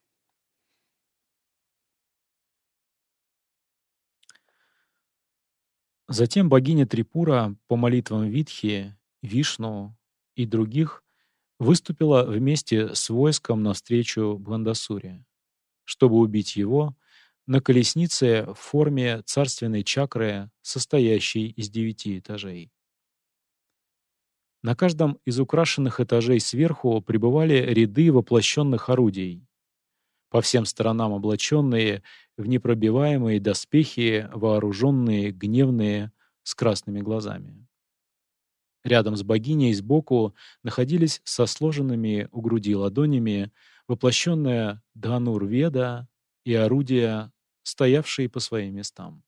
Затем 6.08 6.48
богиня 6.48 6.86
Трипура 6.86 7.56
по 7.66 7.76
молитвам 7.76 8.30
Витхи, 8.30 8.96
Вишну 9.24 9.98
и 10.36 10.46
других 10.46 11.04
выступила 11.60 12.24
вместе 12.24 12.93
с 12.96 13.10
войском 13.10 13.63
навстречу 13.63 14.38
Бхандасуре, 14.38 15.26
чтобы 15.86 16.17
убить 16.17 16.56
его 16.56 16.96
на 17.48 17.62
колеснице 17.62 18.46
в 18.46 18.56
форме 18.56 19.22
царственной 19.24 19.84
чакры, 19.84 20.52
состоящей 20.62 21.48
из 21.48 21.70
девяти 21.70 22.20
этажей. 22.20 22.72
На 24.63 24.76
каждом 24.76 25.20
из 25.26 25.39
украшенных 25.39 26.00
этажей 26.00 26.39
сверху 26.39 27.02
пребывали 27.02 27.56
ряды 27.74 28.12
воплощенных 28.12 28.89
орудий, 28.89 29.48
по 30.30 30.41
всем 30.41 30.65
сторонам 30.65 31.13
облаченные 31.13 32.04
в 32.38 32.48
непробиваемые 32.48 33.39
доспехи, 33.39 34.30
вооруженные, 34.34 35.32
гневные, 35.32 36.12
с 36.43 36.56
красными 36.56 37.02
глазами. 37.02 37.66
Рядом 38.88 39.17
с 39.17 39.23
богиней 39.23 39.73
сбоку 39.73 40.34
находились 40.63 41.19
со 41.26 41.45
сложенными 41.45 42.30
у 42.32 42.39
груди 42.39 42.73
ладонями 42.73 43.52
воплощенная 43.86 44.82
Дханур-Веда 44.95 46.08
и 46.45 46.54
орудия, 46.54 47.34
стоявшие 47.63 48.30
по 48.30 48.39
своим 48.39 48.76
местам. 48.76 49.26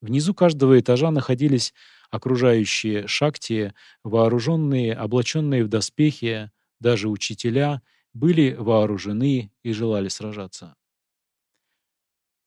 Внизу 0.00 0.34
каждого 0.34 0.80
этажа 0.80 1.12
находились 1.12 1.72
окружающие 2.10 3.06
шакти, 3.06 3.72
вооруженные, 4.02 4.94
облаченные 4.94 5.62
в 5.62 5.68
доспехи, 5.68 6.50
даже 6.80 7.08
учителя 7.08 7.82
были 8.14 8.52
вооружены 8.58 9.52
и 9.62 9.72
желали 9.72 10.08
сражаться. 10.08 10.74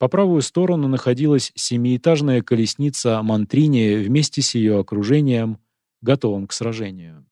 По 0.02 0.08
правую 0.08 0.42
сторону 0.42 0.88
находилась 0.88 1.52
семиэтажная 1.54 2.42
колесница 2.42 3.22
Мантрини 3.22 4.04
вместе 4.04 4.42
с 4.42 4.56
ее 4.56 4.80
окружением, 4.80 5.60
готовым 6.02 6.48
к 6.48 6.54
сражению. 6.54 7.30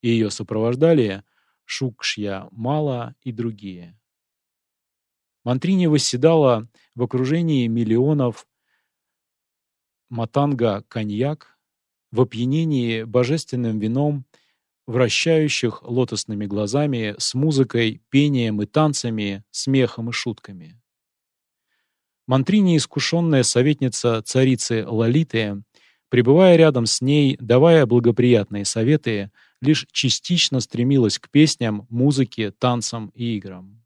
Ее 0.00 0.30
сопровождали 0.30 1.24
Шукшья 1.64 2.46
Мала 2.52 3.16
и 3.22 3.32
другие. 3.32 3.98
Мантрини 5.42 5.86
восседала 5.86 6.68
в 6.94 7.02
окружении 7.02 7.66
миллионов 7.66 8.46
матанга 10.10 10.82
коньяк, 10.86 11.58
в 12.12 12.20
опьянении 12.20 13.02
божественным 13.02 13.80
вином, 13.80 14.26
вращающих 14.86 15.82
лотосными 15.82 16.46
глазами, 16.46 17.16
с 17.18 17.34
музыкой, 17.34 18.00
пением 18.10 18.62
и 18.62 18.66
танцами, 18.66 19.42
смехом 19.50 20.10
и 20.10 20.12
шутками. 20.12 20.80
Мантрини, 22.26 22.76
искушенная 22.76 23.42
советница 23.42 24.22
царицы 24.22 24.86
Лалиты, 24.86 25.62
пребывая 26.08 26.56
рядом 26.56 26.86
с 26.86 27.00
ней, 27.00 27.36
давая 27.38 27.86
благоприятные 27.86 28.64
советы, 28.64 29.30
лишь 29.60 29.86
частично 29.92 30.60
стремилась 30.60 31.18
к 31.18 31.28
песням, 31.28 31.86
музыке, 31.90 32.50
танцам 32.50 33.10
и 33.14 33.36
играм. 33.36 33.84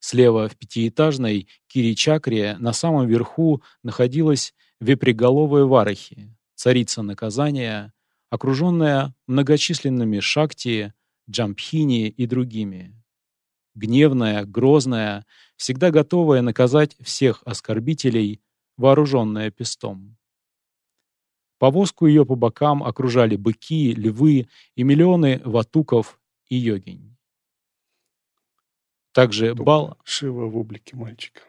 Слева 0.00 0.48
в 0.48 0.56
пятиэтажной 0.56 1.48
Киричакре 1.66 2.56
на 2.58 2.72
самом 2.72 3.06
верху 3.08 3.62
находилась 3.82 4.54
веприголовая 4.80 5.64
Варахи, 5.64 6.36
царица 6.54 7.02
наказания, 7.02 7.92
окруженная 8.30 9.14
многочисленными 9.26 10.20
шакти, 10.20 10.92
джампхини 11.28 12.08
и 12.08 12.26
другими. 12.26 12.94
Гневная, 13.74 14.44
грозная, 14.44 15.26
всегда 15.56 15.90
готовая 15.90 16.42
наказать 16.42 16.96
всех 17.00 17.42
оскорбителей, 17.44 18.40
вооруженная 18.76 19.50
пестом. 19.50 20.16
Повозку 21.58 22.06
ее 22.06 22.26
по 22.26 22.34
бокам 22.34 22.82
окружали 22.82 23.36
быки, 23.36 23.94
львы 23.94 24.48
и 24.74 24.82
миллионы 24.82 25.40
ватуков 25.44 26.20
и 26.48 26.56
йогинь. 26.56 27.16
Также 29.12 29.54
Бал... 29.54 29.96
Шива 30.04 30.46
в 30.46 30.56
облике 30.58 30.94
мальчика. 30.94 31.40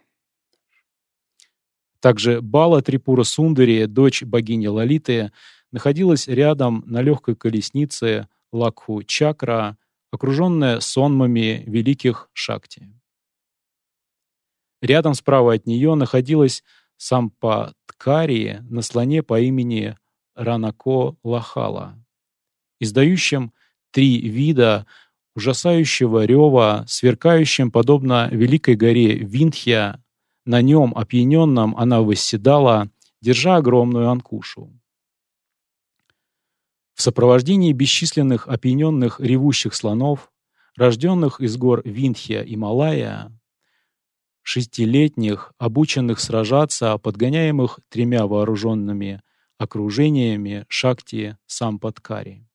Также 1.99 2.41
Бала 2.41 2.81
Трипура 2.81 3.23
Сундари, 3.23 3.85
дочь 3.85 4.23
богини 4.23 4.67
Лалиты, 4.67 5.33
находилась 5.71 6.27
рядом 6.27 6.83
на 6.85 7.01
легкой 7.01 7.35
колеснице 7.35 8.29
Лакху 8.53 9.03
Чакра, 9.03 9.77
окруженная 10.11 10.79
сонмами 10.79 11.63
великих 11.67 12.29
шакти. 12.31 12.96
Рядом 14.81 15.13
справа 15.13 15.53
от 15.53 15.65
нее 15.65 15.95
находилась 15.95 16.63
Сампаткари 16.97 18.59
на 18.69 18.81
слоне 18.81 19.23
по 19.23 19.39
имени 19.39 19.97
Ранако 20.35 21.15
Лахала, 21.23 21.95
издающим 22.79 23.53
три 23.91 24.19
вида 24.27 24.85
ужасающего 25.35 26.25
рева, 26.25 26.85
сверкающим 26.87 27.71
подобно 27.71 28.27
великой 28.31 28.75
горе 28.75 29.15
Виндхья, 29.15 30.03
на 30.45 30.61
нем, 30.61 30.93
опьяненном, 30.95 31.75
она 31.77 32.01
восседала, 32.01 32.89
держа 33.21 33.57
огромную 33.57 34.09
анкушу. 34.09 34.71
В 36.95 37.01
сопровождении 37.03 37.73
бесчисленных 37.73 38.47
опьяненных 38.47 39.19
ревущих 39.19 39.75
слонов, 39.75 40.31
рожденных 40.75 41.41
из 41.41 41.55
гор 41.57 41.81
Виндхья 41.85 42.41
и 42.41 42.55
Малая, 42.55 43.36
шестилетних, 44.47 45.51
обученных 45.57 46.21
сражаться, 46.21 46.97
подгоняемых 46.97 47.81
тремя 47.89 48.25
вооруженными 48.27 49.21
окружениями 49.57 50.65
Шакти 50.69 51.37
Сампаткари. 51.47 52.47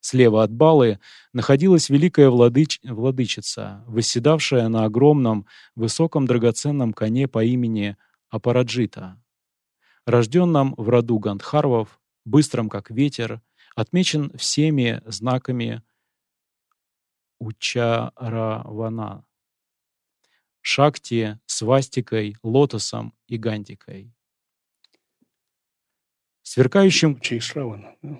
Слева 0.00 0.42
от 0.42 0.50
Балы 0.50 0.98
находилась 1.34 1.90
великая 1.90 2.30
владыч... 2.30 2.80
владычица, 2.82 3.84
восседавшая 3.86 4.68
на 4.68 4.84
огромном, 4.86 5.46
высоком 5.74 6.26
драгоценном 6.26 6.94
коне 6.94 7.28
по 7.28 7.44
имени 7.44 7.98
Апараджита, 8.30 9.22
рожденном 10.06 10.74
в 10.78 10.88
роду 10.88 11.18
Гандхарвов, 11.18 12.00
быстром 12.24 12.70
как 12.70 12.90
ветер, 12.90 13.42
отмечен 13.74 14.32
всеми 14.38 15.02
знаками 15.04 15.82
Учаравана, 17.38 19.26
Шакти, 20.68 21.38
свастикой, 21.46 22.34
лотосом 22.42 23.14
и 23.28 23.38
гантикой. 23.38 24.12
Сверкающим... 26.42 27.20
Чайшравана, 27.20 27.94
да? 28.02 28.18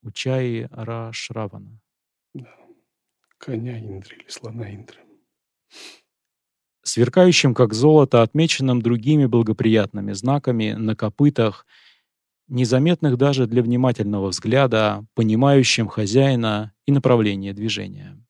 Учаи 0.00 0.66
Рашравана. 0.70 1.78
Да. 2.32 2.56
Коня 3.36 3.78
Индры 3.78 4.16
или 4.16 4.28
слона 4.28 4.74
Индры. 4.74 5.00
Сверкающим, 6.84 7.54
как 7.54 7.74
золото, 7.74 8.22
отмеченным 8.22 8.80
другими 8.80 9.26
благоприятными 9.26 10.12
знаками 10.12 10.72
на 10.72 10.96
копытах, 10.96 11.66
незаметных 12.48 13.18
даже 13.18 13.46
для 13.46 13.62
внимательного 13.62 14.28
взгляда, 14.28 15.04
понимающим 15.12 15.88
хозяина 15.88 16.72
и 16.86 16.92
направление 16.92 17.52
движения. 17.52 18.21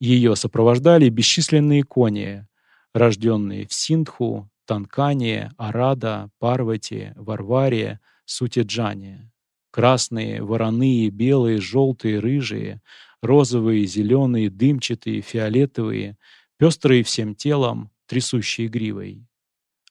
Ее 0.00 0.34
сопровождали 0.34 1.10
бесчисленные 1.10 1.82
кони, 1.82 2.46
рожденные 2.94 3.66
в 3.66 3.74
Синдху, 3.74 4.50
Танкане, 4.64 5.52
Арада, 5.58 6.30
Парвати, 6.38 7.12
Варваре, 7.16 8.00
Сутиджане. 8.24 9.30
Красные, 9.70 10.42
вороные, 10.42 11.10
белые, 11.10 11.60
желтые, 11.60 12.18
рыжие, 12.18 12.80
розовые, 13.22 13.84
зеленые, 13.84 14.48
дымчатые, 14.48 15.20
фиолетовые, 15.20 16.16
пестрые 16.56 17.04
всем 17.04 17.34
телом, 17.34 17.90
трясущие 18.06 18.68
гривой. 18.68 19.26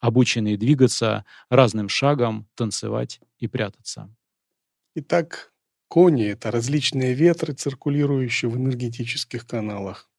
Обученные 0.02 0.58
двигаться 0.58 1.24
разным 1.50 1.88
шагом, 1.88 2.48
танцевать 2.56 3.22
и 3.38 3.48
прятаться. 3.48 4.14
Итак, 4.96 5.49
кони— 5.90 6.26
это 6.28 6.52
различные 6.52 7.14
ветры, 7.14 7.54
циркулирующие 7.54 8.50
в 8.50 8.56
энергетических 8.56 9.46
каналах. 9.46 10.10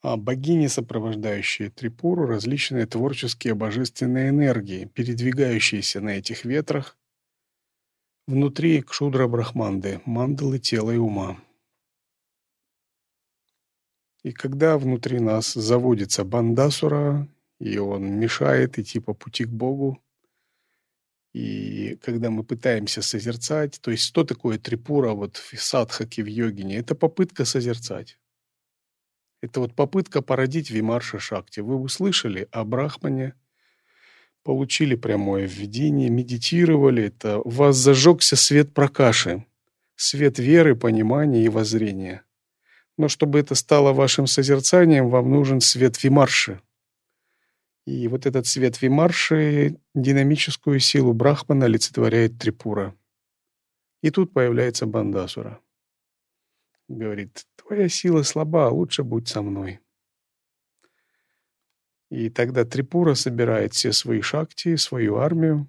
А 0.00 0.16
богини, 0.16 0.68
сопровождающие 0.68 1.68
Трипуру, 1.68 2.26
различные 2.26 2.86
творческие 2.86 3.54
божественные 3.54 4.30
энергии, 4.30 4.86
передвигающиеся 4.86 6.00
на 6.00 6.10
этих 6.10 6.46
ветрах 6.46 6.96
Внутри 8.30 8.80
Кшудра 8.82 9.26
Брахманды, 9.26 10.00
мандалы 10.04 10.60
тела 10.60 10.92
и 10.92 10.98
ума. 10.98 11.36
И 14.22 14.30
когда 14.30 14.78
внутри 14.78 15.18
нас 15.18 15.54
заводится 15.54 16.24
бандасура, 16.24 17.26
и 17.58 17.78
он 17.78 18.20
мешает 18.20 18.78
идти 18.78 19.00
по 19.00 19.14
пути 19.14 19.46
к 19.46 19.48
Богу, 19.48 20.00
и 21.32 21.96
когда 22.02 22.30
мы 22.30 22.42
пытаемся 22.42 23.02
созерцать, 23.02 23.80
то 23.80 23.90
есть 23.90 24.02
что 24.02 24.24
такое 24.24 24.58
трипура 24.58 25.12
вот 25.12 25.36
в 25.36 25.60
садхаке, 25.60 26.22
в 26.22 26.26
йогине? 26.26 26.78
Это 26.78 26.94
попытка 26.94 27.44
созерцать. 27.44 28.18
Это 29.40 29.60
вот 29.60 29.74
попытка 29.74 30.22
породить 30.22 30.70
Вимарша 30.70 31.18
Шакти. 31.18 31.60
Вы 31.60 31.76
услышали 31.76 32.48
о 32.50 32.64
Брахмане, 32.64 33.34
получили 34.42 34.96
прямое 34.96 35.46
введение, 35.46 36.10
медитировали. 36.10 37.04
Это 37.04 37.38
у 37.38 37.48
вас 37.48 37.76
зажегся 37.76 38.36
свет 38.36 38.74
прокаши, 38.74 39.46
свет 39.94 40.38
веры, 40.38 40.74
понимания 40.74 41.44
и 41.44 41.48
воззрения. 41.48 42.24
Но 42.98 43.08
чтобы 43.08 43.38
это 43.38 43.54
стало 43.54 43.92
вашим 43.92 44.26
созерцанием, 44.26 45.08
вам 45.08 45.30
нужен 45.30 45.60
свет 45.60 46.02
Вимарши. 46.02 46.60
И 47.90 48.06
вот 48.06 48.24
этот 48.24 48.46
свет 48.46 48.80
Вимарши, 48.80 49.80
динамическую 49.94 50.78
силу 50.78 51.12
Брахмана 51.12 51.64
олицетворяет 51.64 52.38
Трипура. 52.38 52.96
И 54.00 54.10
тут 54.10 54.32
появляется 54.32 54.86
Бандасура. 54.86 55.60
Говорит, 56.86 57.48
твоя 57.56 57.88
сила 57.88 58.22
слаба, 58.22 58.70
лучше 58.70 59.02
будь 59.02 59.26
со 59.26 59.42
мной. 59.42 59.80
И 62.10 62.30
тогда 62.30 62.64
Трипура 62.64 63.14
собирает 63.14 63.74
все 63.74 63.92
свои 63.92 64.20
шакти, 64.20 64.76
свою 64.76 65.16
армию. 65.16 65.66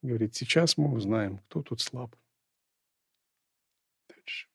Говорит, 0.00 0.34
сейчас 0.34 0.78
мы 0.78 0.90
узнаем, 0.90 1.36
кто 1.36 1.62
тут 1.62 1.82
слаб. 1.82 2.16
Дальше. 4.08 4.48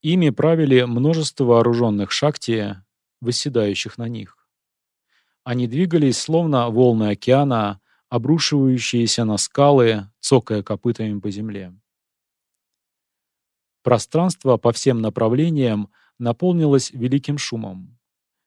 Ими 0.00 0.30
правили 0.30 0.82
множество 0.84 1.44
вооруженных 1.44 2.10
шакти, 2.10 2.82
восседающих 3.20 3.98
на 3.98 4.08
них. 4.08 4.43
Они 5.44 5.66
двигались, 5.68 6.18
словно 6.18 6.70
волны 6.70 7.10
океана, 7.10 7.80
обрушивающиеся 8.08 9.24
на 9.24 9.36
скалы, 9.36 10.10
цокая 10.20 10.62
копытами 10.62 11.20
по 11.20 11.30
земле. 11.30 11.74
Пространство 13.82 14.56
по 14.56 14.72
всем 14.72 15.02
направлениям 15.02 15.90
наполнилось 16.18 16.90
великим 16.92 17.36
шумом, 17.36 17.98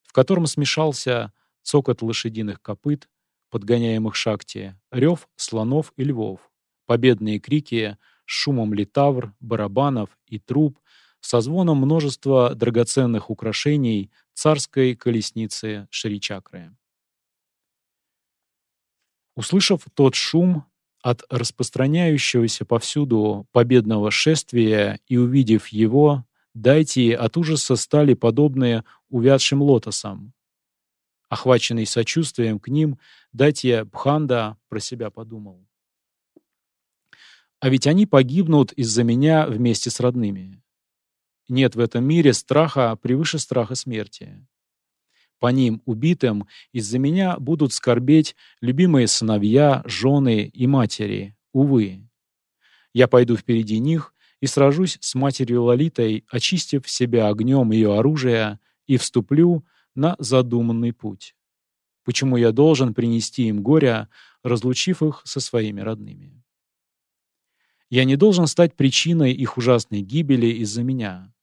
в 0.03 0.11
котором 0.11 0.47
смешался 0.47 1.31
цокот 1.61 2.01
лошадиных 2.01 2.61
копыт, 2.61 3.07
подгоняемых 3.51 4.15
шакти, 4.15 4.75
рев 4.91 5.29
слонов 5.35 5.93
и 5.97 6.03
львов, 6.03 6.51
победные 6.87 7.39
крики 7.39 7.97
с 8.25 8.31
шумом 8.31 8.73
литавр, 8.73 9.35
барабанов 9.39 10.09
и 10.25 10.39
труб, 10.39 10.79
со 11.19 11.41
звоном 11.41 11.77
множества 11.77 12.55
драгоценных 12.55 13.29
украшений 13.29 14.11
царской 14.33 14.95
колесницы 14.95 15.87
Шри-Чакры. 15.91 16.76
Услышав 19.37 19.85
тот 19.93 20.15
шум, 20.15 20.65
от 21.03 21.21
распространяющегося 21.29 22.65
повсюду 22.65 23.47
победного 23.51 24.09
шествия 24.09 24.99
и 25.07 25.17
увидев 25.17 25.67
его, 25.67 26.25
дайте 26.55 27.15
от 27.15 27.37
ужаса 27.37 27.75
стали 27.75 28.15
подобные 28.15 28.83
увядшим 29.09 29.61
лотосам. 29.61 30.33
Охваченный 31.29 31.85
сочувствием 31.85 32.59
к 32.59 32.67
ним, 32.67 32.97
Датья 33.31 33.85
Бханда 33.85 34.57
про 34.69 34.79
себя 34.79 35.11
подумал. 35.11 35.63
А 37.59 37.69
ведь 37.69 37.85
они 37.85 38.07
погибнут 38.07 38.71
из-за 38.71 39.03
меня 39.03 39.45
вместе 39.45 39.91
с 39.91 39.99
родными. 39.99 40.63
Нет 41.47 41.75
в 41.75 41.79
этом 41.79 42.03
мире 42.03 42.33
страха 42.33 42.95
превыше 42.95 43.37
страха 43.37 43.75
смерти. 43.75 44.47
По 45.39 45.47
ним, 45.47 45.81
убитым, 45.85 46.47
из-за 46.71 46.99
меня 46.99 47.37
будут 47.37 47.73
скорбеть 47.73 48.35
любимые 48.61 49.07
сыновья, 49.07 49.83
жены 49.85 50.45
и 50.45 50.67
матери. 50.67 51.35
Увы. 51.53 52.07
Я 52.93 53.07
пойду 53.07 53.37
впереди 53.37 53.79
них 53.79 54.13
и 54.41 54.47
сражусь 54.47 54.97
с 55.01 55.13
матерью 55.15 55.63
Лолитой, 55.63 56.25
очистив 56.29 56.89
себя 56.89 57.27
огнем 57.27 57.71
ее 57.71 57.97
оружия, 57.97 58.59
и 58.87 58.97
вступлю 58.97 59.65
на 59.95 60.15
задуманный 60.17 60.93
путь. 60.93 61.35
Почему 62.03 62.37
я 62.37 62.51
должен 62.51 62.93
принести 62.93 63.47
им 63.47 63.61
горя, 63.61 64.09
разлучив 64.43 65.03
их 65.03 65.21
со 65.25 65.39
своими 65.39 65.81
родными? 65.81 66.43
Я 67.89 68.05
не 68.05 68.15
должен 68.15 68.47
стать 68.47 68.75
причиной 68.75 69.33
их 69.33 69.57
ужасной 69.57 70.01
гибели 70.01 70.47
из-за 70.47 70.83
меня. 70.83 71.33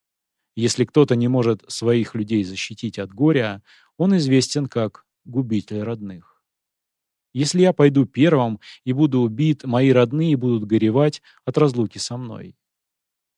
Если 0.57 0.85
кто-то 0.85 1.16
не 1.16 1.28
может 1.28 1.64
своих 1.68 2.14
людей 2.14 2.44
защитить 2.44 2.98
от 2.98 3.12
горя, 3.12 3.62
он 3.96 4.16
известен 4.16 4.66
как 4.66 5.07
губитель 5.24 5.83
родных. 5.83 6.42
Если 7.33 7.62
я 7.62 7.72
пойду 7.72 8.07
первым 8.07 8.61
и 8.85 8.92
буду 8.92 9.20
убит, 9.20 9.64
мои 9.64 9.90
родные 9.90 10.37
будут 10.37 10.64
горевать 10.64 11.20
от 11.44 11.59
разлуки 11.59 11.98
со 11.98 12.16
мной. 12.16 12.57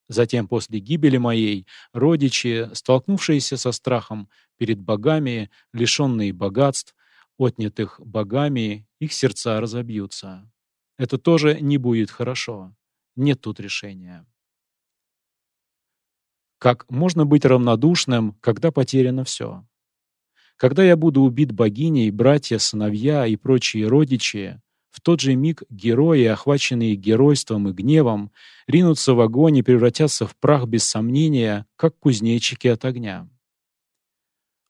Затем, 0.08 0.46
после 0.46 0.78
гибели 0.78 1.16
моей, 1.16 1.66
родичи, 1.92 2.68
столкнувшиеся 2.74 3.56
со 3.56 3.72
страхом 3.72 4.28
перед 4.56 4.80
богами, 4.80 5.50
лишенные 5.72 6.32
богатств, 6.32 6.94
отнятых 7.38 8.00
богами, 8.00 8.86
их 9.00 9.12
сердца 9.12 9.60
разобьются. 9.60 10.50
Это 10.98 11.18
тоже 11.18 11.60
не 11.60 11.78
будет 11.78 12.10
хорошо. 12.10 12.74
Нет 13.16 13.40
тут 13.40 13.60
решения. 13.60 14.26
Как 16.58 16.88
можно 16.90 17.26
быть 17.26 17.44
равнодушным, 17.44 18.34
когда 18.40 18.70
потеряно 18.70 19.24
все? 19.24 19.66
Когда 20.56 20.82
я 20.82 20.96
буду 20.96 21.20
убит 21.20 21.52
богиней, 21.52 22.10
братья, 22.10 22.58
сыновья 22.58 23.26
и 23.26 23.36
прочие 23.36 23.86
родичи, 23.86 24.60
в 24.90 25.02
тот 25.02 25.20
же 25.20 25.34
миг 25.34 25.62
герои, 25.68 26.24
охваченные 26.24 26.94
геройством 26.94 27.68
и 27.68 27.72
гневом, 27.72 28.32
ринутся 28.66 29.12
в 29.12 29.20
огонь 29.20 29.58
и 29.58 29.62
превратятся 29.62 30.26
в 30.26 30.34
прах 30.36 30.66
без 30.66 30.84
сомнения, 30.84 31.66
как 31.76 31.98
кузнечики 31.98 32.68
от 32.68 32.86
огня. 32.86 33.28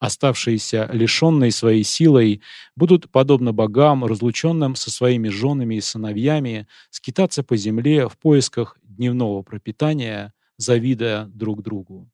Оставшиеся, 0.00 0.90
лишенные 0.92 1.52
своей 1.52 1.84
силой, 1.84 2.42
будут, 2.74 3.08
подобно 3.10 3.52
богам, 3.52 4.04
разлученным 4.04 4.74
со 4.74 4.90
своими 4.90 5.28
женами 5.28 5.76
и 5.76 5.80
сыновьями, 5.80 6.66
скитаться 6.90 7.44
по 7.44 7.56
земле 7.56 8.08
в 8.08 8.18
поисках 8.18 8.76
дневного 8.82 9.42
пропитания, 9.42 10.34
завидуя 10.56 11.26
друг 11.26 11.62
другу. 11.62 12.10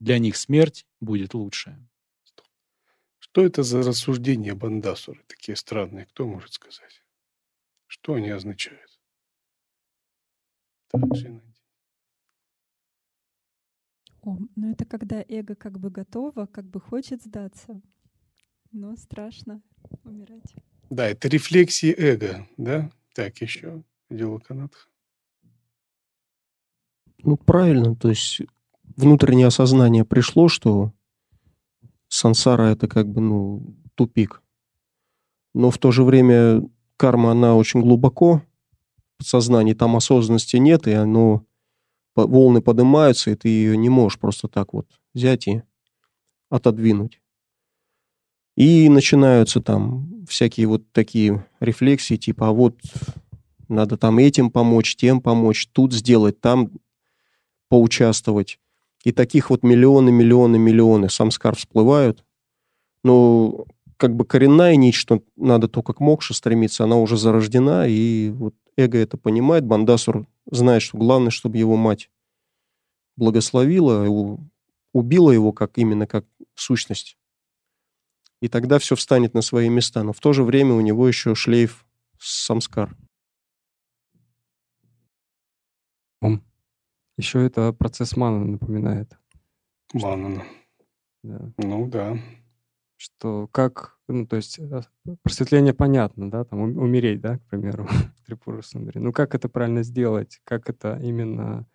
Для 0.00 0.18
них 0.18 0.36
смерть 0.36 0.86
будет 1.00 1.34
лучше. 1.34 1.76
Что 3.32 3.44
это 3.44 3.62
за 3.62 3.78
рассуждения 3.78 4.56
Бандасуры, 4.56 5.22
такие 5.28 5.54
странные, 5.54 6.06
кто 6.06 6.26
может 6.26 6.52
сказать? 6.52 7.04
Что 7.86 8.14
они 8.14 8.28
означают? 8.28 8.98
Так, 10.88 11.02
О, 14.22 14.36
ну 14.56 14.72
это 14.72 14.84
когда 14.84 15.24
эго 15.28 15.54
как 15.54 15.78
бы 15.78 15.90
готово, 15.90 16.46
как 16.46 16.68
бы 16.68 16.80
хочет 16.80 17.22
сдаться, 17.22 17.80
но 18.72 18.96
страшно 18.96 19.62
умирать. 20.02 20.52
Да, 20.90 21.06
это 21.08 21.28
рефлексии 21.28 21.94
эго, 21.96 22.48
да? 22.56 22.90
Так, 23.14 23.40
еще 23.40 23.84
дело 24.08 24.40
Канатха. 24.40 24.88
Ну, 27.22 27.36
правильно, 27.36 27.94
то 27.94 28.08
есть 28.08 28.40
внутреннее 28.96 29.46
осознание 29.46 30.04
пришло, 30.04 30.48
что 30.48 30.92
сансара 32.20 32.64
это 32.64 32.86
как 32.86 33.08
бы, 33.08 33.20
ну, 33.20 33.74
тупик. 33.94 34.42
Но 35.54 35.70
в 35.70 35.78
то 35.78 35.90
же 35.90 36.04
время 36.04 36.62
карма, 36.96 37.32
она 37.32 37.56
очень 37.56 37.80
глубоко 37.80 38.42
в 39.18 39.24
сознании, 39.24 39.74
там 39.74 39.96
осознанности 39.96 40.56
нет, 40.56 40.86
и 40.86 40.92
оно, 40.92 41.44
волны 42.14 42.60
поднимаются, 42.60 43.30
и 43.30 43.34
ты 43.34 43.48
ее 43.48 43.76
не 43.76 43.88
можешь 43.88 44.18
просто 44.18 44.48
так 44.48 44.74
вот 44.74 44.86
взять 45.14 45.48
и 45.48 45.62
отодвинуть. 46.50 47.20
И 48.56 48.88
начинаются 48.90 49.62
там 49.62 50.26
всякие 50.26 50.66
вот 50.66 50.92
такие 50.92 51.46
рефлексии, 51.60 52.16
типа, 52.16 52.48
а 52.48 52.52
вот 52.52 52.78
надо 53.68 53.96
там 53.96 54.18
этим 54.18 54.50
помочь, 54.50 54.96
тем 54.96 55.22
помочь, 55.22 55.68
тут 55.72 55.94
сделать, 55.94 56.40
там 56.40 56.70
поучаствовать. 57.68 58.58
И 59.04 59.12
таких 59.12 59.50
вот 59.50 59.62
миллионы, 59.62 60.10
миллионы, 60.12 60.58
миллионы 60.58 61.08
самскар 61.08 61.56
всплывают. 61.56 62.24
Но 63.02 63.66
как 63.96 64.14
бы 64.14 64.24
коренная 64.24 64.76
нить, 64.76 64.94
что 64.94 65.22
надо 65.36 65.68
только 65.68 65.92
к 65.92 66.00
мокше 66.00 66.34
стремиться, 66.34 66.84
она 66.84 66.96
уже 66.96 67.16
зарождена, 67.16 67.86
и 67.86 68.30
вот 68.30 68.54
эго 68.76 68.98
это 68.98 69.16
понимает. 69.16 69.64
Бандасур 69.64 70.26
знает, 70.50 70.82
что 70.82 70.98
главное, 70.98 71.30
чтобы 71.30 71.58
его 71.58 71.76
мать 71.76 72.10
благословила, 73.16 74.06
убила 74.92 75.30
его 75.30 75.52
как 75.52 75.78
именно 75.78 76.06
как 76.06 76.24
сущность. 76.54 77.16
И 78.40 78.48
тогда 78.48 78.78
все 78.78 78.96
встанет 78.96 79.34
на 79.34 79.42
свои 79.42 79.68
места. 79.68 80.02
Но 80.02 80.12
в 80.12 80.20
то 80.20 80.32
же 80.32 80.44
время 80.44 80.74
у 80.74 80.80
него 80.80 81.06
еще 81.06 81.34
шлейф 81.34 81.84
самскар. 82.18 82.96
Еще 87.20 87.44
это 87.44 87.74
процесс 87.74 88.16
мана 88.16 88.42
напоминает. 88.46 89.12
Манана. 89.92 90.42
Да. 91.22 91.52
Ну 91.58 91.86
да. 91.86 92.16
Что 92.96 93.46
как, 93.52 93.98
ну 94.08 94.26
то 94.26 94.36
есть 94.36 94.58
э, 94.58 94.80
просветление 95.22 95.74
понятно, 95.74 96.30
да, 96.30 96.44
там 96.44 96.60
умереть, 96.60 97.20
да, 97.20 97.36
к 97.36 97.42
примеру, 97.42 97.86
Трипура 98.26 98.62
Сундари. 98.62 99.00
Ну 99.00 99.12
как 99.12 99.34
это 99.34 99.50
правильно 99.50 99.82
сделать, 99.82 100.40
как 100.44 100.70
это 100.70 100.98
именно 101.02 101.66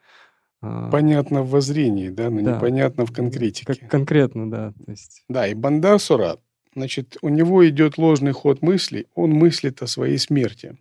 а, 0.64 0.90
Понятно 0.90 1.44
в 1.44 1.52
воззрении, 1.52 2.10
да, 2.10 2.32
но 2.32 2.42
Да. 2.42 2.56
непонятно 2.56 3.06
в 3.06 3.12
конкретике. 3.12 3.68
как 3.68 3.88
конкретно, 3.88 4.50
да. 4.50 4.74
То 4.84 4.92
есть, 4.92 5.26
Да, 5.30 5.48
и 5.48 5.54
Бандасура, 5.54 6.40
значит, 6.74 7.18
у 7.22 7.30
него 7.30 7.70
идет 7.70 8.00
ложный 8.00 8.32
ход 8.32 8.64
мыслей, 8.64 9.06
он 9.14 9.30
мыслит 9.30 9.84
о 9.84 9.88
своей 9.88 10.18
смерти. 10.18 10.80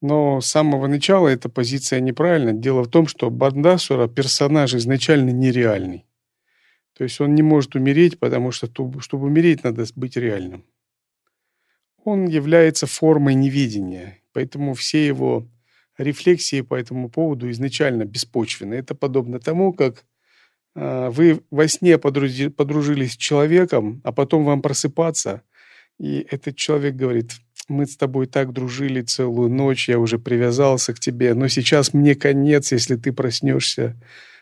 Но 0.00 0.40
с 0.40 0.46
самого 0.46 0.86
начала 0.86 1.28
эта 1.28 1.48
позиция 1.48 2.00
неправильна. 2.00 2.52
Дело 2.52 2.84
в 2.84 2.88
том, 2.88 3.06
что 3.06 3.30
Бандасура 3.30 4.06
персонаж 4.06 4.74
изначально 4.74 5.30
нереальный. 5.30 6.04
То 6.96 7.04
есть 7.04 7.20
он 7.20 7.34
не 7.34 7.42
может 7.42 7.74
умереть, 7.74 8.18
потому 8.18 8.50
что 8.50 8.68
чтобы 9.00 9.26
умереть, 9.26 9.64
надо 9.64 9.84
быть 9.94 10.16
реальным. 10.16 10.64
Он 12.04 12.26
является 12.26 12.86
формой 12.86 13.34
невидения, 13.34 14.18
поэтому 14.32 14.74
все 14.74 15.06
его 15.06 15.48
рефлексии 15.96 16.60
по 16.60 16.74
этому 16.74 17.08
поводу 17.08 17.50
изначально 17.50 18.04
беспочвены. 18.04 18.74
Это 18.74 18.94
подобно 18.94 19.40
тому, 19.40 19.72
как 19.72 20.04
а, 20.74 21.10
вы 21.10 21.42
во 21.50 21.68
сне 21.68 21.98
подружились 21.98 23.12
с 23.12 23.16
человеком, 23.16 24.00
а 24.04 24.12
потом 24.12 24.44
вам 24.44 24.62
просыпаться, 24.62 25.42
и 25.98 26.26
этот 26.30 26.56
человек 26.56 26.94
говорит, 26.94 27.32
мы 27.68 27.86
с 27.86 27.96
тобой 27.96 28.26
так 28.26 28.52
дружили 28.52 29.02
целую 29.02 29.50
ночь, 29.50 29.88
я 29.88 29.98
уже 29.98 30.18
привязался 30.18 30.94
к 30.94 31.00
тебе, 31.00 31.34
но 31.34 31.48
сейчас 31.48 31.94
мне 31.94 32.14
конец, 32.14 32.72
если 32.72 32.96
ты 32.96 33.12
проснешься, 33.12 33.96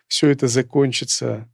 все 0.06 0.28
это 0.30 0.48
закончится. 0.48 1.48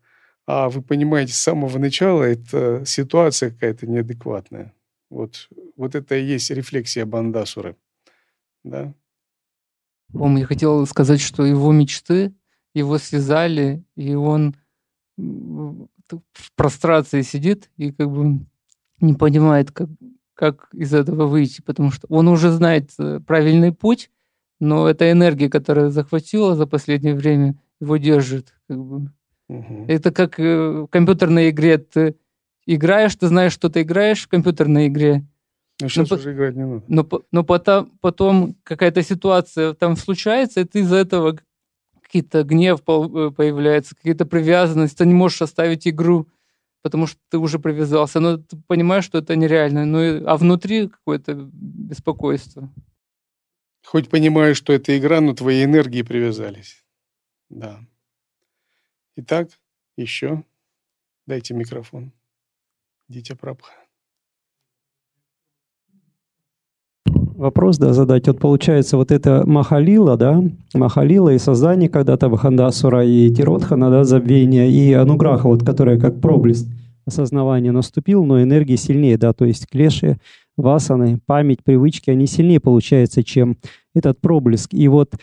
А 0.47 0.69
вы 0.69 0.83
понимаете, 0.83 1.33
с 1.33 1.39
самого 1.39 1.79
начала 1.79 2.25
это 2.25 2.83
ситуация 2.85 3.51
какая-то 3.51 3.87
неадекватная. 3.87 4.75
Вот, 5.09 5.49
вот 5.77 5.95
это 5.95 6.17
и 6.17 6.25
есть 6.25 6.51
рефлексия 6.51 7.07
Бандасуры. 7.07 7.77
Да? 8.65 8.95
По-моему, 10.13 10.39
я 10.39 10.47
хотел 10.47 10.87
сказать, 10.87 11.21
что 11.21 11.47
его 11.47 11.73
мечты 11.73 12.35
его 12.75 12.99
связали, 12.99 13.85
и 13.97 14.15
он 14.15 14.57
в 15.17 16.53
прострации 16.57 17.23
сидит 17.23 17.71
и 17.77 17.93
как 17.93 18.11
бы 18.11 18.45
не 19.01 19.15
понимает, 19.15 19.71
как, 19.71 19.89
как 20.35 20.69
из 20.73 20.95
этого 20.95 21.27
выйти, 21.27 21.61
потому 21.63 21.91
что 21.91 22.07
он 22.09 22.29
уже 22.29 22.51
знает 22.51 22.91
э, 22.99 23.21
правильный 23.27 23.73
путь, 23.73 24.11
но 24.61 24.89
эта 24.89 25.11
энергия, 25.11 25.49
которая 25.51 25.91
захватила 25.91 26.55
за 26.55 26.67
последнее 26.67 27.15
время, 27.15 27.55
его 27.81 27.97
держит. 27.97 28.55
Как 28.69 28.79
бы. 28.79 29.11
Мгм. 29.49 29.85
Это 29.89 30.11
как 30.13 30.39
э, 30.41 30.83
в 30.83 30.87
компьютерной 30.87 31.51
игре. 31.51 31.79
Ты 31.79 32.17
играешь, 32.67 33.15
ты 33.17 33.27
знаешь, 33.29 33.53
что 33.53 33.69
ты 33.69 33.83
играешь 33.83 34.23
в 34.23 34.29
компьютерной 34.29 34.87
игре, 34.87 35.25
Но 35.81 35.89
сейчас 35.89 36.09
по- 36.09 36.15
уже 36.15 36.33
играть 36.33 36.55
не 36.57 36.65
надо. 36.65 36.85
но, 36.89 37.05
по- 37.05 37.23
но 37.33 37.45
потом, 37.45 37.91
потом 38.01 38.57
какая-то 38.63 39.03
ситуация 39.03 39.75
там 39.75 39.97
случается, 39.97 40.61
и 40.61 40.65
ты 40.65 40.81
из-за 40.81 40.97
этого 40.97 41.37
какие-то 42.03 42.43
гнев 42.45 42.81
э, 42.87 43.31
появляется, 43.37 43.97
какие-то 43.97 44.27
привязанности, 44.27 44.99
ты 44.99 45.07
не 45.07 45.15
можешь 45.15 45.43
оставить 45.43 45.89
игру, 45.89 46.29
потому 46.83 47.07
что 47.07 47.19
ты 47.31 47.39
уже 47.39 47.59
привязался, 47.59 48.21
но 48.21 48.37
ты 48.37 48.57
понимаешь, 48.67 49.05
что 49.05 49.19
это 49.19 49.37
нереально, 49.37 49.87
ну, 49.87 50.27
а 50.27 50.37
внутри 50.37 50.89
какое-то 50.89 51.35
беспокойство. 51.53 52.73
Хоть 53.85 54.11
понимаешь, 54.11 54.57
что 54.57 54.73
это 54.73 54.97
игра, 54.97 55.21
но 55.21 55.35
твои 55.35 55.65
энергии 55.65 56.03
привязались. 56.03 56.85
Да. 57.49 57.81
Итак, 59.17 59.51
еще. 59.97 60.45
Дайте 61.27 61.55
микрофон. 61.55 62.13
Дитя 63.09 63.37
Прабха. 63.37 63.73
Вопрос, 67.43 67.77
да, 67.77 67.93
задать. 67.93 68.27
Вот 68.29 68.39
получается, 68.39 68.97
вот 68.97 69.11
это 69.11 69.43
Махалила, 69.47 70.17
да, 70.17 70.43
Махалила 70.73 71.31
и 71.31 71.39
создание 71.39 71.89
когда-то 71.89 72.29
Вахандасура 72.29 73.05
и 73.05 73.29
Тиротхана, 73.35 73.91
да, 73.91 74.05
забвение, 74.05 74.71
и 74.71 74.93
Ануграха, 74.93 75.49
вот, 75.49 75.65
которая 75.65 75.99
как 75.99 76.21
проблеск 76.21 76.67
осознавания 77.05 77.73
наступил, 77.73 78.25
но 78.25 78.41
энергии 78.43 78.77
сильнее, 78.77 79.19
да, 79.19 79.33
то 79.33 79.45
есть 79.45 79.67
клеши, 79.69 80.19
васаны, 80.57 81.19
память, 81.27 81.65
привычки, 81.65 82.11
они 82.11 82.27
сильнее 82.27 82.61
получается, 82.61 83.25
чем 83.25 83.57
этот 83.93 84.21
проблеск. 84.21 84.73
И 84.73 84.87
вот 84.87 85.15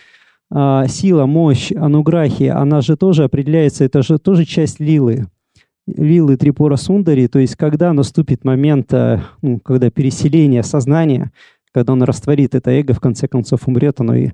а, 0.51 0.87
сила, 0.87 1.25
мощь 1.25 1.71
Ануграхи, 1.71 2.43
она 2.43 2.81
же 2.81 2.97
тоже 2.97 3.23
определяется, 3.23 3.85
это 3.85 4.01
же 4.01 4.19
тоже 4.19 4.45
часть 4.45 4.79
лилы. 4.79 5.27
Лилы 5.87 6.37
Трипура 6.37 6.75
Сундари, 6.75 7.27
то 7.27 7.39
есть 7.39 7.55
когда 7.55 7.93
наступит 7.93 8.43
момент, 8.43 8.93
а, 8.93 9.23
ну, 9.41 9.59
когда 9.59 9.89
переселение 9.89 10.63
сознания, 10.63 11.31
когда 11.73 11.93
он 11.93 12.03
растворит 12.03 12.55
это 12.55 12.71
эго, 12.71 12.93
в 12.93 12.99
конце 12.99 13.27
концов 13.27 13.67
умрет, 13.67 13.99
оно 13.99 14.15
и 14.15 14.29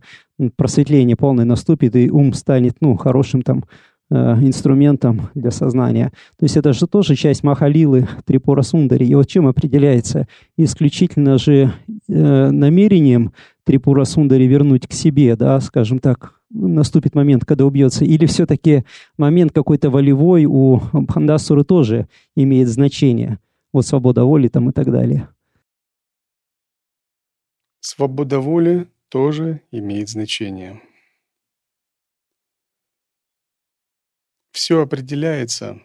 просветление 0.56 1.16
полное 1.16 1.46
наступит, 1.46 1.96
и 1.96 2.10
ум 2.10 2.34
станет, 2.34 2.78
ну, 2.82 2.96
хорошим 2.96 3.42
там 3.42 3.66
э, 4.10 4.16
инструментом 4.16 5.30
для 5.36 5.52
сознания. 5.52 6.12
То 6.38 6.46
есть 6.46 6.58
это 6.58 6.74
же 6.74 6.88
тоже 6.88 7.16
часть 7.16 7.44
Махалилы 7.44 8.08
Трипура 8.26 8.62
Сундари. 8.62 9.06
И 9.06 9.16
вот 9.16 9.28
чем 9.28 9.48
определяется? 9.48 10.28
Исключительно 10.58 11.38
же 11.38 11.74
э, 12.08 12.50
намерением 12.52 13.34
Трипура 13.66 14.04
Сундари 14.04 14.46
вернуть 14.46 14.88
к 14.88 14.94
себе, 14.94 15.36
да, 15.36 15.60
скажем 15.60 16.00
так, 16.00 16.36
наступит 16.52 17.16
момент, 17.16 17.46
когда 17.46 17.66
убьется, 17.66 18.06
или 18.06 18.26
все-таки 18.26 18.86
момент 19.18 19.52
какой-то 19.52 19.90
волевой 19.90 20.46
у 20.46 20.82
Бхандасуры 20.94 21.64
тоже 21.64 22.08
имеет 22.36 22.70
значение, 22.70 23.40
вот 23.74 23.86
свобода 23.86 24.24
воли 24.24 24.48
там 24.48 24.70
и 24.70 24.72
так 24.72 24.92
далее. 24.92 25.28
Свобода 27.88 28.40
воли 28.40 28.90
тоже 29.10 29.62
имеет 29.70 30.10
значение. 30.10 30.82
Все 34.50 34.82
определяется 34.82 35.80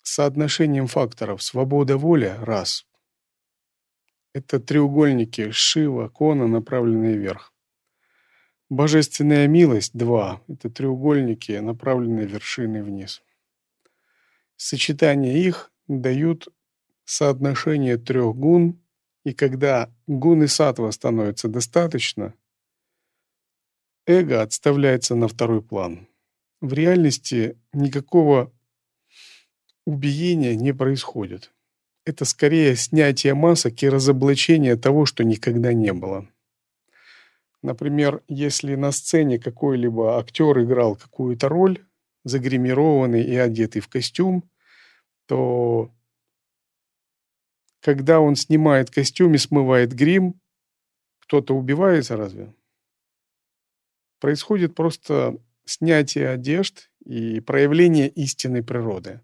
соотношением 0.00 0.86
факторов. 0.86 1.42
Свобода 1.42 1.98
воли– 1.98 2.34
раз. 2.40 2.86
Это 4.32 4.58
треугольники 4.58 5.50
Шива, 5.50 6.08
Кона, 6.08 6.46
направленные 6.46 7.18
вверх. 7.18 7.52
Божественная 8.70 9.46
милость– 9.46 9.92
два. 9.94 10.40
Это 10.48 10.70
треугольники, 10.70 11.52
направленные 11.52 12.26
вершиной 12.26 12.82
вниз. 12.82 13.22
Сочетание 14.56 15.38
их 15.38 15.70
дают 15.86 16.48
соотношение 17.04 17.98
трех 17.98 18.34
гун, 18.34 18.80
и 19.26 19.32
когда 19.32 19.90
гуны 20.06 20.46
сатва 20.46 20.92
становится 20.92 21.48
достаточно, 21.48 22.32
эго 24.06 24.40
отставляется 24.40 25.16
на 25.16 25.26
второй 25.26 25.62
план. 25.62 26.06
В 26.60 26.72
реальности 26.72 27.58
никакого 27.72 28.52
убиения 29.84 30.54
не 30.54 30.72
происходит. 30.72 31.52
Это 32.04 32.24
скорее 32.24 32.76
снятие 32.76 33.34
масок 33.34 33.82
и 33.82 33.88
разоблачение 33.88 34.76
того, 34.76 35.06
что 35.06 35.24
никогда 35.24 35.72
не 35.72 35.92
было. 35.92 36.28
Например, 37.62 38.22
если 38.28 38.76
на 38.76 38.92
сцене 38.92 39.40
какой-либо 39.40 40.20
актер 40.20 40.62
играл 40.62 40.94
какую-то 40.94 41.48
роль, 41.48 41.84
загримированный 42.22 43.24
и 43.24 43.34
одетый 43.34 43.82
в 43.82 43.88
костюм, 43.88 44.48
то 45.26 45.90
когда 47.86 48.18
он 48.18 48.34
снимает 48.34 48.90
костюм 48.90 49.34
и 49.34 49.38
смывает 49.38 49.94
грим, 49.94 50.34
кто-то 51.20 51.54
убивается 51.54 52.16
разве? 52.16 52.52
Происходит 54.18 54.74
просто 54.74 55.38
снятие 55.64 56.30
одежд 56.30 56.90
и 57.04 57.38
проявление 57.38 58.08
истинной 58.08 58.64
природы. 58.64 59.20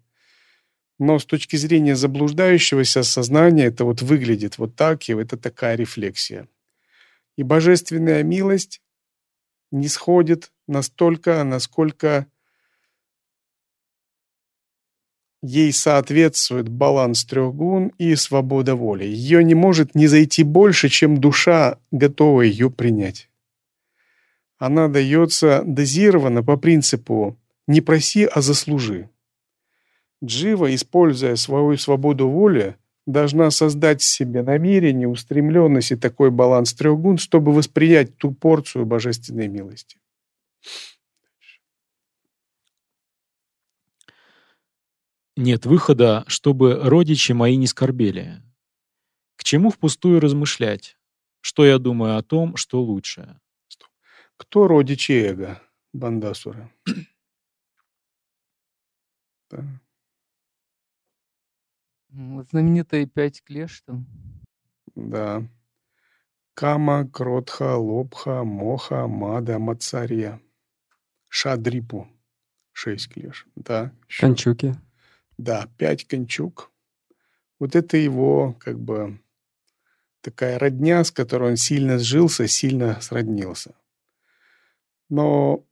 Но 0.97 1.19
с 1.19 1.25
точки 1.25 1.57
зрения 1.57 1.97
заблуждающегося 1.97 3.03
сознания 3.03 3.65
это 3.65 3.83
вот 3.83 4.01
выглядит 4.01 4.57
вот 4.57 4.77
так, 4.77 5.09
и 5.09 5.13
это 5.13 5.35
такая 5.35 5.75
рефлексия. 5.75 6.47
И 7.35 7.43
божественная 7.43 8.23
милость 8.23 8.81
не 9.71 9.89
сходит 9.89 10.53
настолько, 10.67 11.43
насколько 11.43 12.27
ей 15.43 15.73
соответствует 15.73 16.69
баланс 16.69 17.25
трех 17.25 17.53
гун 17.53 17.91
и 17.97 18.15
свобода 18.15 18.75
воли. 18.75 19.03
Ее 19.03 19.43
не 19.43 19.53
может 19.53 19.93
не 19.93 20.07
зайти 20.07 20.43
больше, 20.43 20.87
чем 20.87 21.19
душа 21.19 21.77
готова 21.91 22.41
ее 22.41 22.71
принять. 22.71 23.29
Она 24.57 24.87
дается 24.87 25.61
дозированно 25.65 26.43
по 26.43 26.55
принципу 26.55 27.37
«не 27.67 27.81
проси, 27.81 28.23
а 28.23 28.41
заслужи». 28.41 29.09
Джива, 30.23 30.73
используя 30.73 31.35
свою 31.35 31.75
свободу 31.75 32.29
воли, 32.29 32.77
должна 33.05 33.51
создать 33.51 34.01
в 34.01 34.05
себе 34.05 34.43
намерение, 34.43 35.09
устремленность 35.09 35.91
и 35.91 35.97
такой 35.97 36.31
баланс 36.31 36.73
трех 36.73 36.97
гун, 36.97 37.17
чтобы 37.17 37.51
воспринять 37.51 38.17
ту 38.17 38.31
порцию 38.31 38.85
божественной 38.85 39.49
милости. 39.49 39.97
Нет 45.37 45.65
выхода, 45.65 46.23
чтобы 46.27 46.75
родичи 46.83 47.31
мои 47.31 47.55
не 47.55 47.65
скорбели. 47.65 48.41
К 49.35 49.43
чему 49.43 49.71
впустую 49.71 50.19
размышлять? 50.19 50.95
Что 51.41 51.65
я 51.65 51.79
думаю 51.79 52.17
о 52.17 52.23
том, 52.23 52.55
что 52.55 52.81
лучше? 52.83 53.39
Кто 54.37 54.67
родичи 54.67 55.11
эго? 55.11 55.61
Бандасура. 55.93 56.69
Да. 59.51 59.63
М, 62.11 62.43
Знаменитые 62.49 63.05
пять 63.07 63.41
клеш 63.43 63.81
там. 63.85 64.05
Да. 64.95 65.43
Кама, 66.55 67.07
Кротха, 67.07 67.75
Лобха, 67.77 68.43
Моха, 68.43 69.07
Мада, 69.07 69.59
Мацария. 69.59 70.39
Шадрипу. 71.29 72.07
Шесть 72.73 73.09
клеш. 73.09 73.47
Да. 73.55 73.91
ещё. 74.07 74.27
Кончуки. 74.27 74.75
Да, 75.43 75.67
пять 75.77 76.07
кончук. 76.07 76.71
Вот 77.59 77.75
это 77.75 77.97
его, 77.97 78.53
как 78.61 78.79
бы, 78.79 79.19
такая 80.21 80.57
родня, 80.57 81.03
с 81.03 81.11
которой 81.11 81.51
он 81.51 81.57
сильно 81.57 81.99
сжился, 81.99 82.47
сильно 82.47 83.01
сроднился. 83.01 83.75
Но 85.09 85.65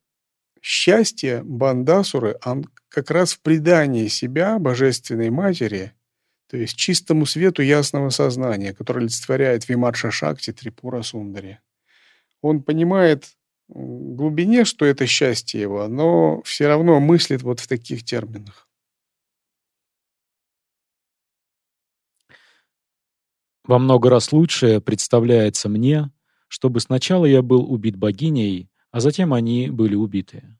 счастье 0.60 1.42
Бандасуры, 1.42 2.38
он 2.44 2.66
как 2.90 3.10
раз 3.10 3.32
в 3.32 3.40
предании 3.40 4.08
себя 4.08 4.58
Божественной 4.58 5.30
Матери, 5.30 5.94
то 6.48 6.58
есть 6.58 6.76
чистому 6.76 7.24
свету 7.24 7.62
ясного 7.62 8.10
сознания, 8.10 8.74
который 8.74 9.04
олицетворяет 9.04 9.70
Вимарша 9.70 10.10
Шакти 10.10 10.52
Трипура 10.52 11.00
Сундари. 11.00 11.60
Он 12.42 12.62
понимает 12.62 13.24
в 13.68 14.16
глубине, 14.16 14.66
что 14.66 14.84
это 14.84 15.06
счастье 15.06 15.62
его, 15.62 15.88
но 15.88 16.42
все 16.42 16.68
равно 16.68 17.00
мыслит 17.00 17.40
вот 17.40 17.58
в 17.58 17.66
таких 17.66 18.04
терминах. 18.04 18.68
Во 23.64 23.78
много 23.78 24.10
раз 24.10 24.32
лучше 24.32 24.80
представляется 24.80 25.68
мне, 25.68 26.10
чтобы 26.48 26.80
сначала 26.80 27.26
я 27.26 27.42
был 27.42 27.72
убит 27.72 27.96
богиней, 27.96 28.68
а 28.90 29.00
затем 29.00 29.32
они 29.32 29.70
были 29.70 29.94
убиты. 29.94 30.58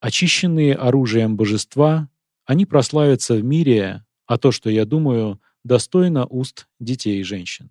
Очищенные 0.00 0.74
оружием 0.74 1.36
божества, 1.36 2.10
они 2.44 2.66
прославятся 2.66 3.34
в 3.34 3.42
мире, 3.42 4.04
а 4.26 4.36
то, 4.36 4.52
что 4.52 4.68
я 4.68 4.84
думаю, 4.84 5.40
достойно 5.64 6.26
уст 6.26 6.68
детей 6.78 7.20
и 7.20 7.24
женщин. 7.24 7.70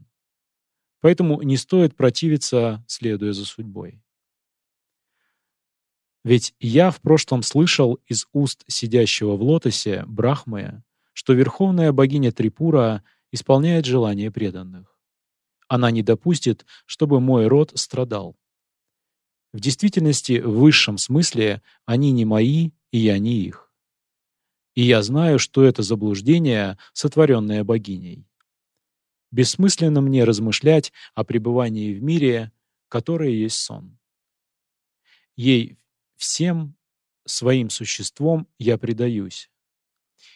Поэтому 0.99 1.41
не 1.41 1.57
стоит 1.57 1.95
противиться, 1.95 2.83
следуя 2.87 3.33
за 3.33 3.45
судьбой. 3.45 4.01
Ведь 6.23 6.55
я 6.59 6.89
в 6.89 7.01
прошлом 7.01 7.43
слышал 7.43 7.99
из 8.07 8.27
уст 8.31 8.63
сидящего 8.67 9.35
в 9.35 9.43
лотосе 9.43 10.03
Брахмы, 10.07 10.81
что 11.11 11.33
верховная 11.33 11.91
богиня 11.91 12.31
Трипура 12.31 13.03
исполняет 13.33 13.85
желания 13.85 14.31
преданных. 14.31 14.95
Она 15.67 15.89
не 15.89 16.03
допустит, 16.03 16.65
чтобы 16.85 17.19
мой 17.19 17.47
род 17.47 17.71
страдал. 17.73 18.37
В 19.51 19.59
действительности, 19.59 20.39
в 20.39 20.59
высшем 20.59 20.99
смысле, 20.99 21.63
они 21.85 22.11
не 22.11 22.25
мои, 22.25 22.71
и 22.91 22.99
я 22.99 23.17
не 23.17 23.41
их. 23.41 23.73
И 24.75 24.83
я 24.83 25.01
знаю, 25.01 25.39
что 25.39 25.63
это 25.63 25.81
заблуждение, 25.81 26.77
сотворенное 26.93 27.63
богиней. 27.63 28.27
Бессмысленно 29.31 30.01
мне 30.01 30.25
размышлять 30.25 30.93
о 31.15 31.23
пребывании 31.23 31.91
в 31.93 32.03
мире, 32.03 32.51
которое 32.87 33.31
есть 33.31 33.57
сон. 33.57 33.97
Ей 35.35 35.79
всем 36.17 36.75
своим 37.25 37.71
существом 37.71 38.47
я 38.59 38.77
предаюсь. 38.77 39.49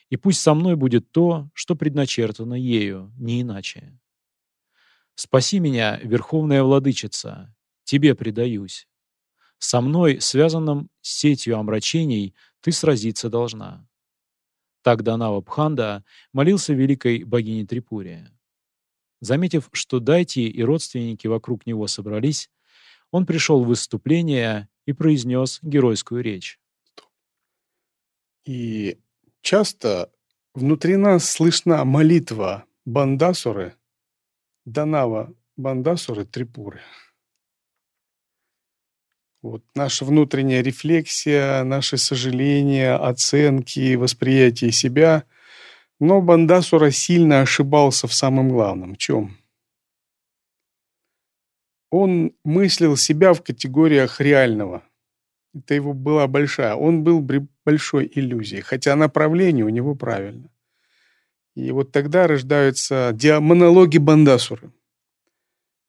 И 0.10 0.18
пусть 0.18 0.42
со 0.42 0.54
мной 0.54 0.76
будет 0.76 1.12
то, 1.12 1.50
что 1.54 1.76
предначертано 1.76 2.54
ею, 2.54 3.12
не 3.18 3.42
иначе. 3.42 4.00
Спаси 5.16 5.60
меня, 5.60 5.98
Верховная 5.98 6.64
Владычица, 6.64 7.54
Тебе 7.88 8.16
предаюсь. 8.16 8.86
Со 9.60 9.80
мной, 9.80 10.20
связанным 10.20 10.90
с 11.00 11.20
сетью 11.20 11.58
омрачений, 11.58 12.36
ты 12.60 12.74
сразиться 12.74 13.30
должна. 13.30 13.88
Так 14.82 15.04
Данава 15.04 15.40
Бханда 15.40 16.04
молился 16.34 16.74
великой 16.74 17.24
богине 17.24 17.66
Трипуре. 17.66 18.30
Заметив, 19.22 19.70
что 19.72 20.02
дайти 20.02 20.50
и 20.50 20.62
родственники 20.64 21.28
вокруг 21.28 21.66
него 21.66 21.88
собрались, 21.88 22.52
он 23.12 23.26
пришел 23.26 23.64
в 23.64 23.68
выступление 23.68 24.68
и 24.86 24.92
произнес 24.92 25.60
геройскую 25.62 26.22
речь. 26.22 26.60
И 28.44 29.00
часто 29.48 30.12
внутри 30.54 30.98
нас 30.98 31.30
слышна 31.30 31.86
молитва 31.86 32.66
Бандасуры, 32.84 33.76
Данава 34.66 35.34
Бандасуры 35.56 36.26
Трипуры. 36.26 36.82
Вот 39.42 39.64
наша 39.74 40.04
внутренняя 40.04 40.62
рефлексия, 40.62 41.64
наши 41.64 41.98
сожаления, 41.98 42.96
оценки, 42.96 43.96
восприятие 43.96 44.74
себя. 44.74 45.24
Но 46.02 46.22
Бандасура 46.22 46.92
сильно 46.92 47.40
ошибался 47.40 48.08
в 48.10 48.14
самом 48.14 48.50
главном. 48.50 48.96
В 48.96 48.98
чем? 48.98 49.38
Он 51.90 52.34
мыслил 52.44 52.98
себя 52.98 53.34
в 53.34 53.42
категориях 53.42 54.20
реального. 54.20 54.84
Это 55.56 55.74
его 55.74 55.94
была 55.94 56.28
большая. 56.28 56.76
Он 56.76 57.06
был 57.06 57.22
большой 57.68 58.10
иллюзией, 58.16 58.62
хотя 58.62 58.96
направление 58.96 59.66
у 59.66 59.70
него 59.70 59.94
правильно. 59.94 60.50
И 61.54 61.70
вот 61.72 61.92
тогда 61.92 62.26
рождаются 62.26 63.14
монологи 63.42 63.98
Бандасуры. 63.98 64.72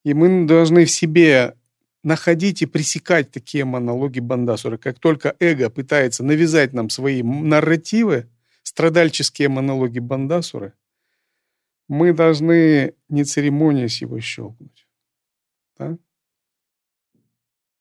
И 0.04 0.12
мы 0.12 0.44
должны 0.44 0.84
в 0.84 0.90
себе 0.90 1.54
находить 2.02 2.62
и 2.62 2.66
пресекать 2.66 3.30
такие 3.30 3.64
монологи 3.64 4.18
Бандасуры. 4.18 4.76
Как 4.76 4.98
только 4.98 5.36
эго 5.38 5.70
пытается 5.70 6.24
навязать 6.24 6.72
нам 6.72 6.90
свои 6.90 7.22
нарративы, 7.22 8.28
страдальческие 8.64 9.48
монологи 9.48 10.00
Бандасуры, 10.00 10.72
мы 11.86 12.12
должны, 12.12 12.94
не 13.08 13.22
церемонясь, 13.22 14.02
его 14.02 14.18
щелкнуть. 14.18 14.88
Да? 15.78 15.96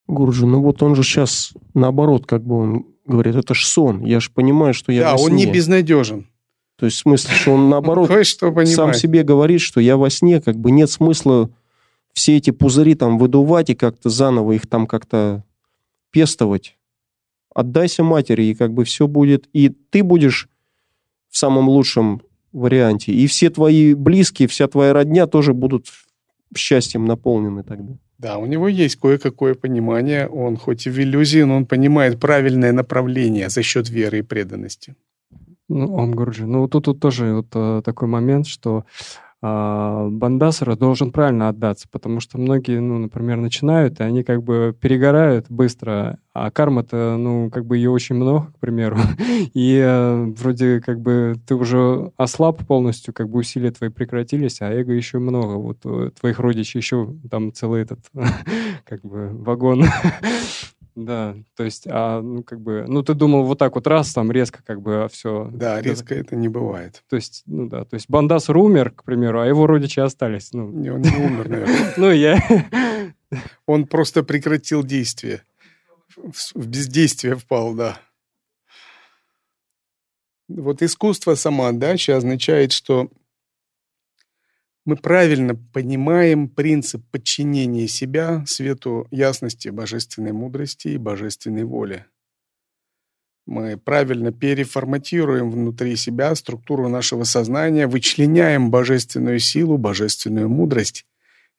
Гурджи, 0.05 0.45
ну 0.45 0.61
вот 0.61 0.83
он 0.83 0.95
же 0.95 1.01
сейчас 1.01 1.53
наоборот, 1.73 2.27
как 2.27 2.43
бы 2.43 2.55
он 2.55 2.96
говорит, 3.07 3.35
это 3.35 3.53
ж 3.53 3.65
сон. 3.65 4.03
Я 4.03 4.19
же 4.19 4.29
понимаю, 4.31 4.73
что 4.73 4.91
я 4.91 5.03
да, 5.03 5.15
во 5.15 5.23
он 5.23 5.35
не 5.35 5.43
сне». 5.43 5.53
безнадежен. 5.53 6.27
То 6.77 6.85
есть 6.85 6.97
в 6.97 7.01
смысле, 7.01 7.33
что 7.35 7.53
он 7.53 7.69
наоборот 7.69 8.09
сам 8.65 8.93
себе 8.93 9.23
говорит, 9.23 9.61
что 9.61 9.81
я 9.81 9.97
во 9.97 10.09
сне, 10.09 10.41
как 10.41 10.57
бы 10.57 10.71
нет 10.71 10.89
смысла 10.91 11.49
все 12.13 12.37
эти 12.37 12.51
пузыри 12.51 12.95
там 12.95 13.17
выдувать 13.17 13.69
и 13.69 13.75
как-то 13.75 14.09
заново 14.09 14.53
их 14.53 14.67
там 14.67 14.87
как-то 14.87 15.43
пестовать. 16.11 16.77
Отдайся 17.53 18.03
матери, 18.03 18.45
и 18.45 18.55
как 18.55 18.73
бы 18.73 18.85
все 18.85 19.07
будет... 19.07 19.47
И 19.53 19.69
ты 19.69 20.03
будешь 20.03 20.49
в 21.29 21.37
самом 21.37 21.69
лучшем 21.69 22.21
варианте, 22.51 23.11
и 23.11 23.27
все 23.27 23.49
твои 23.49 23.93
близкие, 23.93 24.47
вся 24.47 24.67
твоя 24.67 24.93
родня 24.93 25.27
тоже 25.27 25.53
будут 25.53 25.87
счастьем 26.55 27.05
наполнены 27.05 27.63
тогда. 27.63 27.93
Да, 28.19 28.37
у 28.37 28.45
него 28.45 28.67
есть 28.67 28.95
кое-какое 28.95 29.53
понимание. 29.53 30.27
Он 30.27 30.57
хоть 30.57 30.87
и 30.87 30.89
в 30.89 30.99
иллюзии, 30.99 31.43
но 31.43 31.57
он 31.57 31.65
понимает 31.65 32.19
правильное 32.19 32.71
направление 32.71 33.49
за 33.49 33.61
счет 33.61 33.89
веры 33.89 34.19
и 34.19 34.23
преданности. 34.23 34.95
Ну, 35.69 35.93
Ом 35.93 36.13
Гурджи. 36.13 36.45
Ну, 36.45 36.67
тут, 36.67 36.85
тут 36.85 36.99
тоже 36.99 37.33
вот 37.35 37.47
э, 37.53 37.81
такой 37.83 38.07
момент, 38.07 38.47
что 38.47 38.77
а, 38.77 39.26
Бандасара 39.41 40.75
должен 40.75 41.11
правильно 41.11 41.49
отдаться, 41.49 41.87
потому 41.91 42.19
что 42.19 42.39
многие, 42.39 42.79
ну, 42.79 42.97
например, 42.97 43.37
начинают, 43.37 43.99
и 43.99 44.03
они 44.03 44.23
как 44.23 44.43
бы 44.43 44.75
перегорают 44.79 45.45
быстро, 45.49 46.17
а 46.33 46.49
карма-то, 46.49 47.17
ну, 47.17 47.51
как 47.51 47.65
бы 47.65 47.77
ее 47.77 47.91
очень 47.91 48.15
много, 48.15 48.47
к 48.47 48.59
примеру, 48.59 48.97
и 49.53 49.79
э, 49.83 50.33
вроде 50.37 50.81
как 50.81 51.01
бы 51.01 51.35
ты 51.45 51.53
уже 51.53 52.11
ослаб 52.17 52.65
полностью, 52.65 53.13
как 53.13 53.29
бы 53.29 53.39
усилия 53.39 53.71
твои 53.71 53.89
прекратились, 53.89 54.61
а 54.61 54.71
эго 54.71 54.93
еще 54.93 55.19
много, 55.19 55.53
вот 55.53 55.79
э, 55.85 56.09
твоих 56.19 56.39
родичей 56.39 56.79
еще 56.79 57.13
там 57.29 57.53
целый 57.53 57.83
этот, 57.83 57.99
как 58.85 59.01
бы, 59.01 59.29
вагон. 59.33 59.85
Да, 60.97 61.35
то 61.55 61.63
есть, 61.63 61.85
а, 61.87 62.23
ну, 62.23 62.41
как 62.41 62.59
бы, 62.59 62.85
ну, 62.87 63.03
ты 63.03 63.13
думал 63.13 63.43
вот 63.43 63.59
так 63.59 63.75
вот 63.75 63.85
раз, 63.85 64.11
там, 64.13 64.31
резко, 64.31 64.63
как 64.65 64.81
бы, 64.81 65.07
все. 65.11 65.47
Да, 65.53 65.79
резко 65.79 66.15
это 66.15 66.35
не 66.35 66.47
бывает. 66.47 67.03
То 67.07 67.17
есть, 67.17 67.43
ну 67.45 67.69
да, 67.69 67.85
то 67.85 67.93
есть 67.93 68.09
Бандасар 68.09 68.57
умер, 68.57 68.93
к 68.95 69.03
примеру, 69.03 69.41
а 69.41 69.45
его 69.45 69.67
родичи 69.67 69.99
остались. 69.99 70.53
Ну, 70.53 70.71
Не, 70.71 70.89
Он 70.89 71.01
не 71.01 71.15
умер, 71.15 71.49
наверное. 71.49 71.93
ну 71.97 72.09
я... 72.09 72.39
Он 73.67 73.85
просто 73.85 74.23
прекратил 74.23 74.83
действие. 74.83 75.43
В 76.15 76.33
в 76.55 76.65
бездействие 76.67 77.35
впал, 77.35 77.75
да. 77.75 77.99
Вот 80.47 80.81
искусство 80.81 81.35
самоотдачи 81.35 82.09
означает, 82.09 82.71
что 82.71 83.11
мы 84.87 84.95
правильно 84.95 85.53
понимаем 85.53 86.47
принцип 86.47 87.03
подчинения 87.11 87.89
себя 87.89 88.45
свету 88.47 89.05
ясности, 89.11 89.67
божественной 89.67 90.31
мудрости 90.31 90.87
и 90.87 90.97
божественной 90.97 91.65
воли. 91.65 92.05
Мы 93.45 93.75
правильно 93.75 94.31
переформатируем 94.31 95.51
внутри 95.51 95.97
себя 95.97 96.33
структуру 96.35 96.87
нашего 96.87 97.25
сознания, 97.25 97.85
вычленяем 97.85 98.71
божественную 98.71 99.39
силу, 99.39 99.77
божественную 99.77 100.47
мудрость 100.47 101.05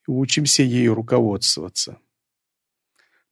и 0.07 0.11
учимся 0.11 0.63
ею 0.63 0.95
руководствоваться. 0.95 1.99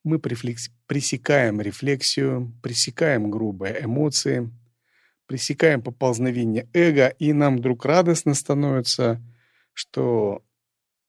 мы 0.05 0.19
пресекаем 0.19 1.63
рефлексию, 1.63 2.53
пресекаем 2.63 3.31
грубые 3.31 3.83
эмоции, 3.83 4.51
пресекаем 5.27 5.81
поползновение 5.81 6.69
эго, 6.75 7.09
и 7.09 7.33
нам 7.33 7.57
вдруг 7.57 7.87
радостно 7.87 8.35
становится, 8.35 9.23
что 9.77 10.43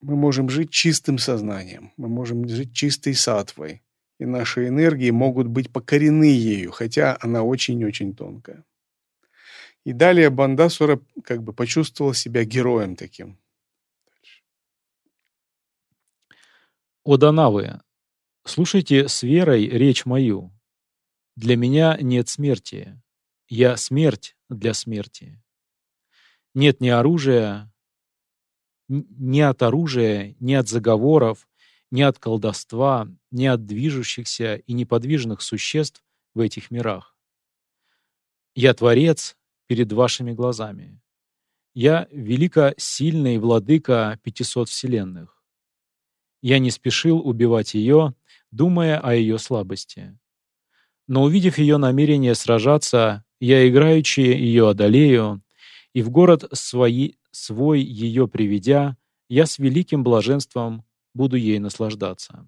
мы 0.02 0.18
можем 0.18 0.50
жить 0.50 0.72
чистым 0.72 1.18
сознанием, 1.18 1.94
мы 1.96 2.10
можем 2.10 2.48
жить 2.48 2.74
чистой 2.74 3.14
сатвой, 3.14 3.82
и 4.20 4.26
наши 4.26 4.68
энергии 4.68 5.10
могут 5.10 5.48
быть 5.48 5.72
покорены 5.72 6.26
ею, 6.26 6.72
хотя 6.72 7.18
она 7.22 7.44
очень-очень 7.44 8.14
тонкая. 8.14 8.66
И 9.86 9.94
далее 9.94 10.30
Бандасура 10.30 11.00
как 11.24 11.44
бы 11.44 11.54
почувствовал 11.54 12.14
себя 12.14 12.44
героем 12.44 12.98
таким. 12.98 13.40
О 17.06 17.16
Данавы, 17.16 17.80
слушайте 18.44 19.08
с 19.08 19.24
верой 19.24 19.66
речь 19.70 20.06
мою. 20.06 20.52
Для 21.38 21.56
меня 21.56 21.98
нет 22.02 22.28
смерти. 22.28 23.02
Я 23.48 23.78
смерть 23.78 24.36
для 24.50 24.74
смерти. 24.74 25.42
Нет 26.54 26.82
ни 26.82 26.90
оружия, 26.90 27.72
ни 28.88 29.42
от 29.42 29.62
оружия, 29.64 30.36
ни 30.40 30.54
от 30.54 30.68
заговоров, 30.68 31.48
ни 31.92 32.02
от 32.02 32.20
колдовства, 32.20 33.08
ни 33.32 33.46
от 33.46 33.66
движущихся 33.66 34.56
и 34.56 34.74
неподвижных 34.74 35.42
существ 35.42 36.04
в 36.34 36.40
этих 36.40 36.72
мирах. 36.72 37.16
Я 38.56 38.74
Творец 38.74 39.38
перед 39.68 39.92
вашими 39.92 40.34
глазами. 40.34 41.00
Я 41.74 42.08
велико 42.12 42.74
сильный 42.78 43.38
владыка 43.38 44.20
пятисот 44.24 44.70
вселенных. 44.70 45.44
Я 46.42 46.60
не 46.60 46.72
спешил 46.72 47.20
убивать 47.20 47.74
ее, 47.74 48.16
думая 48.52 49.00
о 49.00 49.14
ее 49.14 49.38
слабости. 49.38 50.18
Но 51.08 51.24
увидев 51.24 51.58
ее 51.58 51.78
намерение 51.78 52.36
сражаться, 52.36 53.24
я 53.40 53.68
играючи 53.68 54.22
ее 54.22 54.70
одолею, 54.70 55.44
и 55.98 56.04
в 56.04 56.12
город 56.12 56.44
свои, 56.52 57.14
свой 57.32 57.82
ее 57.82 58.28
приведя, 58.28 58.98
я 59.30 59.48
с 59.48 59.58
великим 59.58 60.04
блаженством 60.04 60.86
буду 61.16 61.38
ей 61.38 61.58
наслаждаться. 61.58 62.48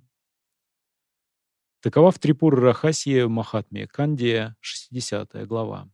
Такова 1.82 2.12
в 2.12 2.20
Трипур 2.20 2.54
Рахасье 2.60 3.28
Махатме 3.28 3.88
Кандия, 3.88 4.56
60 4.60 5.48
глава. 5.48 5.90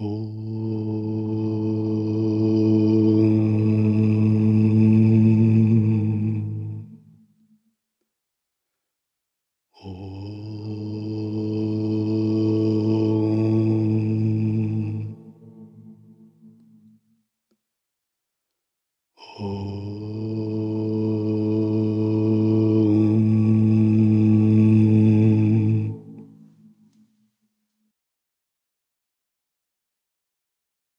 О 0.00 1.53